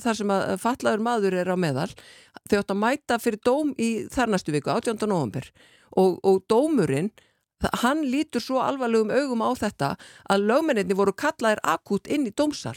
[0.00, 1.90] þar sem að fallaður maður er á meðal,
[2.48, 5.04] þau átt að mæta fyrir dóm í þar næstu viku, 18.
[5.10, 5.50] november
[6.00, 7.10] og, og dómurinn,
[7.82, 9.94] hann lítur svo alvarlegum augum á þetta
[10.30, 12.76] að lögmenninni voru kallaðir akút inn í dómsal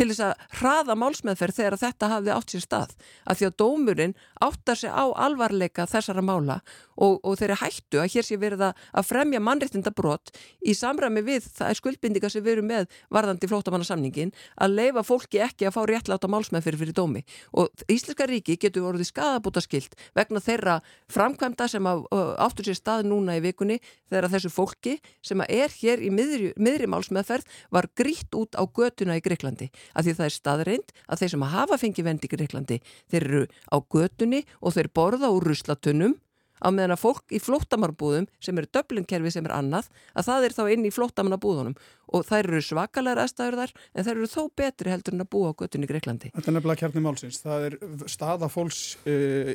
[0.00, 2.92] til þess að hraða málsmeðferð þegar þetta hafði átt sér stað.
[3.28, 6.60] Af því að dómurinn áttar sig á alvarleika þessara mála
[6.96, 10.32] og, og þeirri hættu að hér sé verið að fremja mannréttinda brot
[10.64, 15.42] í samræmi við það er skuldbindinga sem við erum með varðandi flótamannasamningin að leifa fólki
[15.44, 17.24] ekki að fá réttláta málsmeðferð fyrir dómi.
[17.52, 20.78] Og Íslenska ríki getur voruð skadabúta skilt vegna þeirra
[21.12, 22.06] framkvæmda sem að,
[22.40, 26.52] áttur sér stað núna í vikunni þegar þessu fólki sem að er hér í miðri,
[26.56, 31.22] miðri málsmeðferð var grítt út á götuna í Greiklandi að því það er staðreind að
[31.22, 32.80] þeir sem hafa fengið vend í Greiklandi,
[33.10, 36.18] þeir eru á götunni og þeir borða úr ruslatunum
[36.60, 40.56] á meðan að fólk í flóttamarbúðum sem eru döblinkerfi sem er annað að það er
[40.58, 41.76] þá inn í flóttamannabúðunum
[42.10, 45.52] og þær eru svakalega aðstæður þar en þær eru þó betri heldur en að búa
[45.54, 46.30] á göttunni í Greiklandi.
[46.34, 47.38] Þetta er nefnilega kjarni málsins.
[47.44, 47.76] Það er
[48.10, 49.52] staða fólks uh,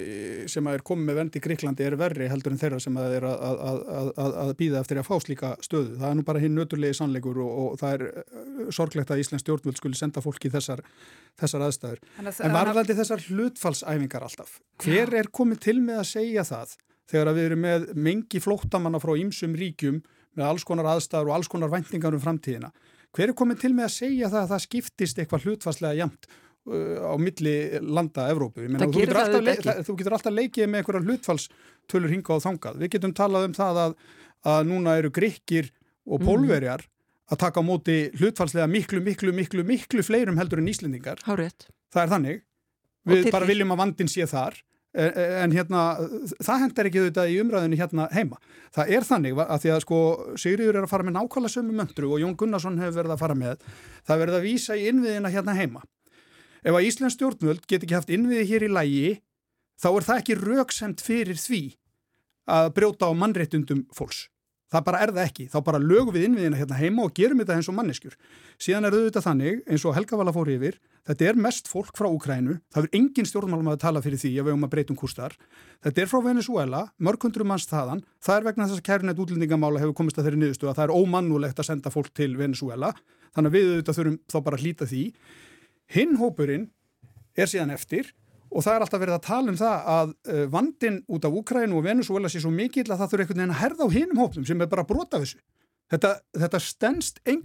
[0.51, 3.27] sem er komið með vend í Greiklandi er verri heldur en þeirra sem að er
[3.27, 3.81] að, að,
[4.23, 5.99] að, að býða eftir að fá slíka stöðu.
[5.99, 9.45] Það er nú bara hinn nöturlegi sannleikur og, og það er uh, sorglegt að Íslands
[9.45, 10.83] stjórnvöld skulle senda fólki þessar,
[11.41, 12.03] þessar aðstæður.
[12.23, 14.59] En varðandi þessar hlutfallsæfingar alltaf.
[14.83, 16.77] Hver er komið til með að segja það
[17.09, 20.01] þegar við erum með mengi flóttamanna frá ýmsum ríkjum
[20.35, 22.71] með alls konar aðstæður og alls konar væntingar um framtíðina.
[23.15, 27.05] Hver er komið til með að segja það að það skiptist eitthvað hlutfarslega jamt uh,
[27.07, 28.65] á milli landa Evrópu?
[28.65, 32.81] Meina, þú, getur alltaf, það, þú getur alltaf leikið með einhverja hlutfallstölur hinga á þangað.
[32.83, 33.95] Við getum talað um það að,
[34.55, 35.71] að núna eru grikkir
[36.05, 36.91] og pólverjar mm.
[37.31, 41.23] að taka á móti hlutfallslega miklu, miklu, miklu, miklu fleirum heldur en Íslendingar.
[41.29, 41.69] Hárið.
[41.95, 42.43] Það er þannig.
[43.05, 44.57] Við bara viljum að vandin sé þar
[44.95, 45.81] en hérna,
[46.39, 48.37] það hendar ekki auðvitað í umræðinu hérna heima.
[48.75, 49.99] Það er þannig að því að sko
[50.39, 53.37] Sigriður er að fara með nákvæmlega sömu möndru og Jón Gunnarsson hefur verið að fara
[53.39, 53.65] með
[54.07, 55.83] það verið að vísa í innviðina hérna heima.
[56.65, 59.09] Ef að Íslands stjórnvöld get ekki haft innviði hér í lægi
[59.81, 61.61] þá er það ekki rauksemt fyrir því
[62.55, 64.29] að brjóta á mannréttundum fólks.
[64.71, 67.55] það bara er það ekki, þá bara lögum við innviðina hérna heima og gerum þetta
[67.55, 68.15] eins og manneskjur
[68.59, 69.95] síðan er auðvitað þannig, eins og
[71.05, 74.47] Þetta er mest fólk frá Ukrænu það er engin stjórnmálum að tala fyrir því að
[74.47, 75.35] við um að breytum kurstar,
[75.85, 79.97] þetta er frá Venezuela mörgundrum manns þaðan, það er vegna þess að kærnett útlendingamála hefur
[79.99, 82.89] komist að þeirri niðurstu að það er ómannulegt að senda fólk til Venezuela
[83.35, 85.03] þannig að við auðvitað þurfum þá bara að hlýta því.
[85.93, 86.65] Hinn hópurinn
[87.37, 88.09] er síðan eftir
[88.49, 91.77] og það er alltaf verið að tala um það að uh, vandin út af Úkrænu
[91.77, 93.61] og Venezuela sé svo mikill að það þurfa einhvern veginn að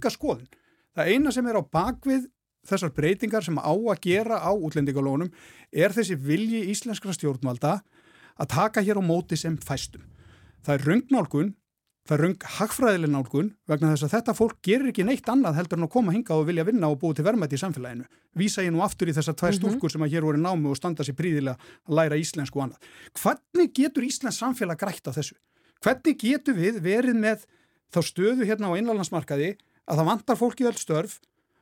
[0.07, 0.47] er skoðun.
[0.95, 2.23] Það eina sem er á bakvið
[2.67, 5.31] þessar breytingar sem á að gera á útlendingalónum
[5.71, 7.81] er þessi vilji íslenskra stjórnvalda
[8.37, 10.03] að taka hér á móti sem fæstum.
[10.61, 11.55] Það er röngnálgun
[12.07, 15.79] það er röng hagfræðileg nálgun vegna þess að þetta fólk gerir ekki neitt annað heldur
[15.79, 18.07] en að koma hinga og vilja vinna og búi til verðmætti í samfélaginu.
[18.37, 19.91] Vísa ég nú aftur í þessar tvær stúlkur mm -hmm.
[19.91, 21.57] sem að hér voru námi og standa sér príðilega
[21.87, 22.79] að læra íslensku og annað.
[23.13, 25.35] Hvernig getur Íslands samfélag grætt á þessu?
[25.81, 27.45] Hvernig getur við verið með
[27.93, 29.57] þá stöðu hérna á einlandsmarkaði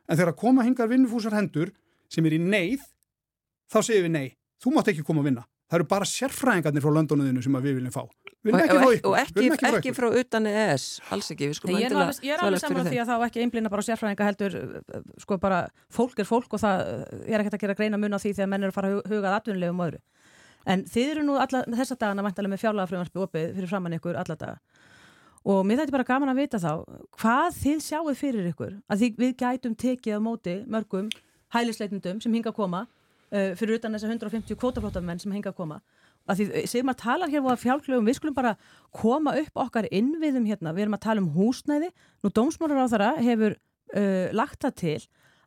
[0.10, 1.72] en þegar að koma hingar vinnufúsar hendur
[2.10, 2.84] sem er í neyð,
[3.70, 4.28] þá segir við nei,
[4.62, 5.45] þú mátt ekki koma að vinna.
[5.70, 8.01] Það eru bara sérfræðingarnir frá Londoniðinu sem við viljum fá.
[8.39, 11.51] Við og, ekki og ekki, ekki, ekki frá utan ES, alls ekki.
[11.51, 14.55] Ég er alveg, alveg saman á því að það ekki einblina bara á sérfræðinga heldur,
[15.22, 15.60] sko bara
[15.93, 16.82] fólk er fólk og það
[17.28, 19.38] er ekkert að gera greina mun á því þegar menn eru að fara að hugað
[19.38, 20.01] atvinnulegum öðru.
[20.74, 24.39] En þið eru nú alla, þessa dagana vantilega með fjárlagafröðansby opið fyrir framann ykkur alla
[24.39, 24.88] daga.
[25.47, 26.71] Og mér er bara gaman að vita þá,
[27.15, 28.73] hvað þið sjáuð fyrir ykkur?
[28.91, 31.07] Að því við gætum tekið á móti mörgum
[31.55, 35.59] hælisleitundum sem hinga að koma uh, fyrir utan þess að 150 kvótaflótamenn sem henga að
[35.61, 35.79] koma.
[36.29, 38.55] Að því eh, sem að tala hér á fjálklögum, við skulum bara
[38.93, 41.89] koma upp okkar innviðum hérna, við erum að tala um húsnæði,
[42.21, 44.99] nú dómsmálar á þara hefur uh, lagt það til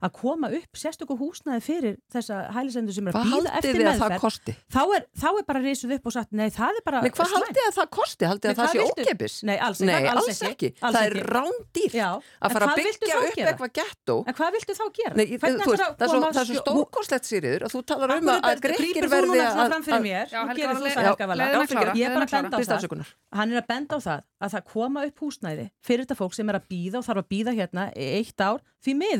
[0.03, 4.21] að koma upp sérstöku húsnaði fyrir þessa hælisendur sem er að býða eftir meðferð?
[4.73, 7.29] þá er, þá er bara reysið upp og sagt nei það er bara Nei hvað
[7.37, 8.25] haldið að það kosti?
[8.31, 9.35] Haldið að það sé ókepis?
[9.49, 10.71] Nei alls, nei, alls, ekki, ekki.
[10.83, 13.49] Það er rándýr að fara að byggja upp gera?
[13.53, 14.17] eitthvað gettó.
[14.27, 15.15] En hvað viltu þá gera?
[15.19, 19.41] Nei, þú, veist, það er svo, stórkoslegt sýriður og þú talar um að greikir verði
[19.43, 19.69] að
[21.93, 22.09] Ég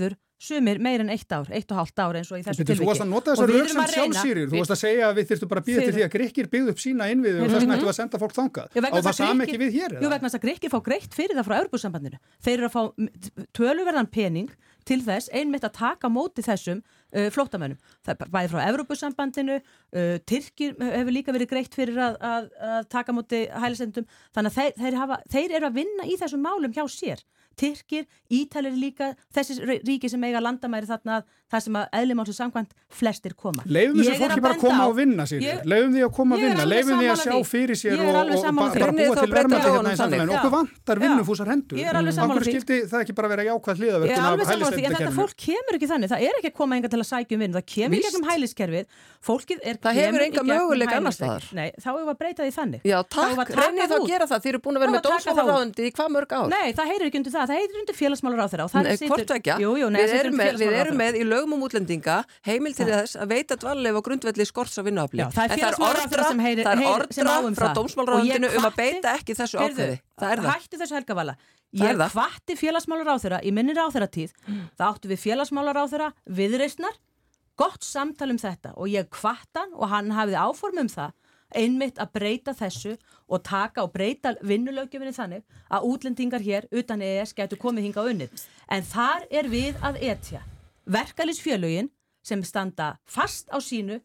[0.03, 2.83] er sumir meir en eitt ár, eitt og hálft ár eins og í þessu tilviki.
[2.83, 5.53] Þú varst að nota þessar rauk sem sjálfsýrir, þú varst að segja að við þurftum
[5.53, 7.93] bara að býða til því að grekkir byggðu upp sína innviðu og þess vegna ættu
[7.93, 8.77] að senda fólk þangað.
[8.83, 9.97] Og það sami ekki við hér.
[10.03, 12.21] Jú vegna þess að grekkir fá greitt fyrir það frá Örbúrsambandinu.
[12.43, 12.83] Þeir eru að fá
[13.57, 14.53] töluverðan pening
[14.89, 17.79] til þess einmitt að taka móti þessum uh, flótamönnum.
[18.07, 23.15] Það bæði frá Európusambandinu, uh, Tyrkir hefur líka verið greitt fyrir að, að, að taka
[23.17, 26.85] móti hælisendum, þannig að þeir, þeir, hafa, þeir eru að vinna í þessum málum hjá
[26.91, 27.23] sér.
[27.63, 31.21] Tyrkir, Ítalir líka þessi ríki sem eiga landamæri þarna
[31.53, 33.63] það sem að eðlimásu samkvæmt flestir koma.
[33.69, 35.41] Leifum þessu fólki bara að koma og vinna sér.
[35.69, 38.43] Leifum því að koma að vinna, leifum því að sjá fyrir sér og, og
[38.81, 40.33] bara búa til verðmætti hérna í samfélaginu.
[40.39, 41.77] Okkur vantar vinnufúsar hendur.
[42.23, 44.97] Okkur skildi það ekki bara vera jákvæð hliðaverkun af hælisleitnakerfinu.
[45.03, 47.43] Þetta fólk kemur ekki þannig, það er ekki að koma enga til að sækja um
[47.43, 48.87] vinn, það kemur ekki um hæliskerfið,
[49.23, 51.45] fólkið er það hefur enga möguleik annars staðar.
[51.57, 52.81] Nei, þá hefur við að breyta því þannig.
[52.89, 55.91] Já, takk, reynið þá að gera það, þið eru búin að vera með dómsmálaráðundi í
[55.97, 56.47] hvað mörg ár?
[56.53, 58.41] Nei, það heyrir ekki undir það, það heyrir undir félagsmálar
[61.43, 65.27] lögum um útlendinga heimil til þess að veita dvalega á grundvelli skorts á vinnuafli.
[65.35, 69.99] Það er orðra frá dómsmálaráðundinu um að beita ekki þessu ákveði.
[70.19, 70.53] Það er það.
[70.53, 71.37] Hætti þessu helgavala.
[71.73, 74.35] Ég hvatti félagsmálar á þeirra í minni ráþeira tíð.
[74.45, 74.69] Mm.
[74.77, 76.99] Það áttu við félagsmálar á þeirra viðreistnar,
[77.57, 81.17] gott samtal um þetta og ég hvattan og hann hafiði áform um það
[81.53, 82.95] einmitt að breyta þessu
[83.29, 88.47] og taka og breyta vinnulögjöfinni þannig að útlendingar hér utan EES getur komið hinga unnið.
[88.73, 90.41] En þar er við að etja
[90.87, 91.91] verkalýsfjölugin
[92.23, 94.01] sem standa fast á sínu,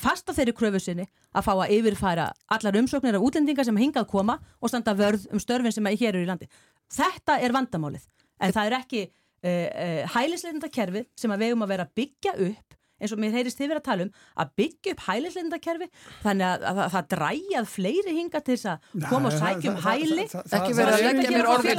[0.00, 4.08] fast á þeirri kröfu sinni að fá að yfirfæra allar umsóknir af útlendingar sem hingað
[4.10, 6.48] koma og standa vörð um störfin sem hér eru í landi.
[6.92, 8.04] Þetta er vandamálið,
[8.40, 12.78] en það er ekki uh, uh, hælisleitenda kerfið sem að vegum að vera byggja upp
[13.02, 15.88] eins og mér heyrist þið verið að tala um að byggja upp hælislendakerfi
[16.22, 18.78] þannig að, að, að það dræjað fleiri hinga til þess að
[19.10, 20.26] koma og sækjum hæli.
[20.58, 21.76] ekki verið að leggja mér orðið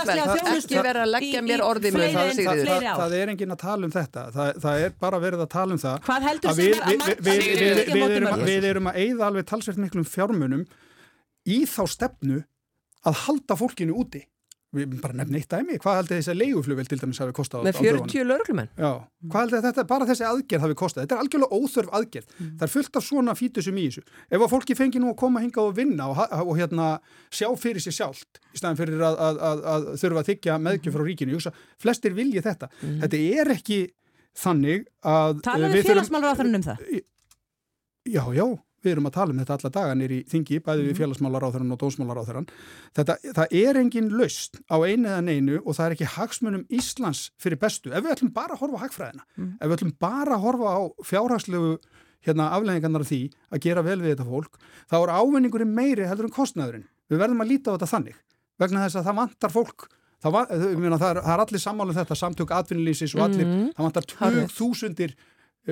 [0.54, 4.24] ekki verið að leggja mér orðið með það það er engin að tala um þetta.
[4.64, 6.00] Það er bara verið að tala um það.
[6.08, 6.64] Hvað heldur sem
[8.48, 10.66] við erum að eigða alveg talsveit miklum fjármunum
[11.44, 12.44] í þá stefnu
[13.04, 14.24] að halda fólkinu úti
[14.74, 18.26] við bara nefnum eitt dæmi, hvað heldur þessi leiguflugvel til dæmis hafi kostað með 40
[18.30, 18.92] lauruglumenn já,
[19.30, 21.06] hvað heldur þetta, bara þessi aðgerð hafi kostað?
[21.06, 22.52] Þetta er algjörlega óþörf aðgerð, mm.
[22.58, 24.04] það er fullt af svona fítusum í þessu,
[24.34, 26.90] ef að fólki fengi nú að koma hinga og vinna og, og hérna
[27.30, 30.98] sjá fyrir sér sjálft, í staðan fyrir að, að, að, að þurfa að þykja meðgjöf
[30.98, 31.38] frá ríkinu.
[31.38, 33.00] Hugsa, flestir vilji þetta, mm.
[33.06, 33.80] þetta er ekki
[34.44, 36.36] þannig að Talaðu félagsmálur á
[38.04, 38.48] já
[38.84, 41.00] við erum að tala um þetta alla daganir í þingi, bæði við mhm.
[41.00, 42.48] félagsmálaráþurann og dósmálaráþurann.
[43.00, 47.62] Það er engin laust á einu eða neinu og það er ekki hagsmunum Íslands fyrir
[47.62, 47.94] bestu.
[47.94, 49.52] Ef við ætlum bara að horfa á hagfræðina, mm.
[49.60, 51.74] ef við ætlum bara að horfa á fjárhagslegu
[52.24, 54.62] hérna, afleggingarnar af því að gera vel við þetta fólk,
[54.92, 56.88] þá er ávinningurinn meiri heldur en um kostnæðurinn.
[57.12, 58.22] Við verðum að líta á þetta þannig,
[58.64, 59.90] vegna þess að það vantar fólk
[60.24, 63.72] Það, var, það, er, það er allir sammálum þetta, samtök atvinnulísis og allir, mm -hmm.
[63.76, 65.16] það vantar 20.000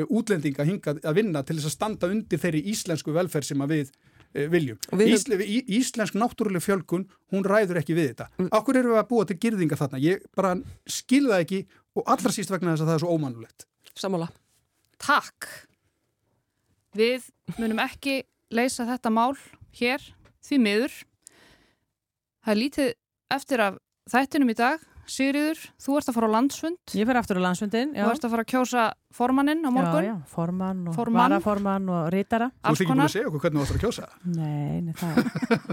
[0.08, 3.90] útlendinga hingað að vinna til þess að standa undir þeirri íslensku velferð sem að við
[3.92, 4.78] uh, viljum.
[4.96, 8.30] Við- Ísle, í, íslensk náttúrulega fjölkun, hún ræður ekki við þetta.
[8.56, 10.00] Akkur erum við að búa til girðinga þarna?
[10.04, 10.54] Ég bara
[10.88, 11.62] skil það ekki
[12.00, 13.68] og allra síst vegna þess að það er svo ómannulegt.
[14.00, 14.30] Sammála.
[15.02, 15.48] Takk.
[16.96, 17.28] Við
[17.60, 18.22] munum ekki
[18.52, 19.36] leysa þetta mál
[19.80, 20.04] hér
[20.44, 20.96] því miður.
[22.42, 22.90] Það er lítið
[23.32, 23.78] eftir af
[24.12, 24.80] þættinum í dag.
[25.12, 26.78] Sigriður, þú ert að fara á landsfund.
[26.96, 28.04] Ég fer aftur á landsfundin, já.
[28.06, 28.84] Þú ert að fara að kjósa
[29.18, 30.06] formanninn á morgun.
[30.08, 31.34] Já, já, formann og Formann.
[31.36, 32.48] varaformann og rítara.
[32.48, 34.08] Þú ert Alls ekki búin að segja okkur hvernig þú ætlar að kjósa.
[34.38, 35.20] Nei, nei, það,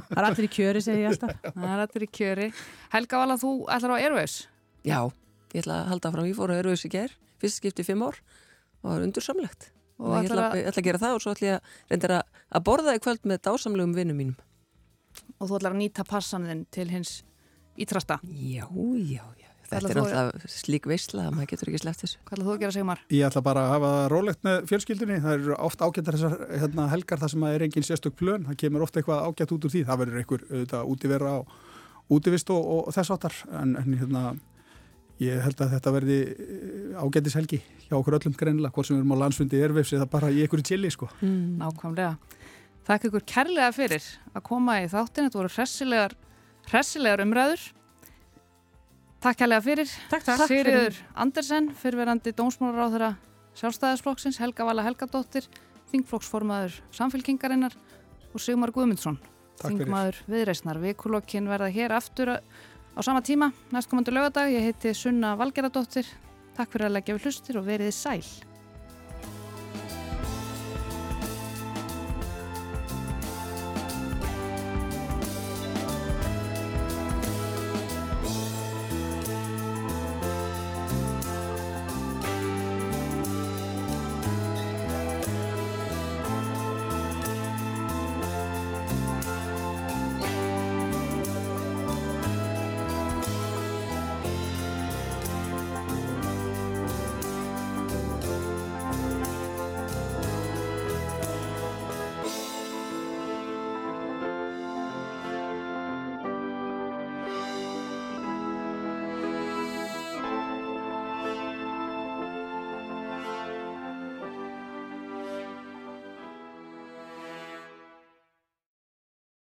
[0.08, 1.34] það er allir í kjöri, segi ég alltaf.
[1.58, 2.48] Það er allir í kjöri.
[2.96, 4.36] Helga Vala, þú ætlar á Airways.
[4.88, 4.98] Já,
[5.54, 6.28] ég ætla að halda fram.
[6.32, 9.70] Ég fór að eru þessi ger, fyrst skipti í fimm ár og það var undursamlegt.
[9.98, 11.78] Og Og ég ætla, að, ég ætla að gera það og svo ætla ég að
[11.94, 14.36] reynda að, að borða í kvöld með dásamlegum vinnum mínum.
[15.38, 17.16] og þú ætlar að nýta passanðin til hins
[17.84, 18.18] ítrasta.
[18.28, 19.46] Já, já, já.
[19.68, 22.18] Þetta er þú- náttúrulega slík veistla að maður getur ekki sleppt þessu.
[22.24, 23.00] Hvað ætlar þú að gera, Sigmar?
[23.12, 25.18] Ég ætla bara að hafa rólegt með fjölskyldunni.
[25.20, 28.46] Það eru oft ágættar þessar hérna, helgar þar sem að er engin sérstök plön.
[28.48, 29.82] Það kemur oft eitthvað ágætt út úr því.
[29.90, 31.52] Það verður einhver auðvitað útivera og
[32.16, 33.36] útivist og, og þess áttar.
[33.60, 34.22] En, en hérna,
[35.20, 37.60] ég held að þetta verði eh, ágættis helgi
[37.90, 40.64] hjá okkur öllum greinilega, hvort sem við erum á landsfundi erfis eða bara í einhverju
[40.64, 41.10] chili, sko.
[41.20, 41.58] Mm.
[41.60, 42.16] Nákvæmlega.
[42.88, 45.28] Þakka ykkur kærlega fyrir að koma í þáttin.
[45.28, 46.16] Þetta voru hressilegar,
[46.70, 47.62] hressilegar umræður.
[49.24, 49.94] Takk kærlega fyrir.
[50.12, 50.44] Takk, takk.
[50.46, 53.16] Sigriður Andersen, fyrverandi dómsmálaráðara
[53.58, 55.48] sjálfstæðisflokksins, Helga Vala Helgadóttir,
[55.90, 57.74] þingflokksformaður samfélkingarinnar
[58.30, 59.18] og Sigmar Guðmundsson,
[59.58, 59.80] Takk fyrir.
[59.82, 60.78] þingmaður viðreisnar.
[60.84, 62.38] Vikulokkin verða hér aftur á
[62.98, 64.50] á sama tíma, næstkomandu lögadag.
[64.50, 66.06] Ég heiti Sunna Valgeradóttir.
[66.58, 68.22] Takk fyrir að leggja við hlustir og veriði sæl.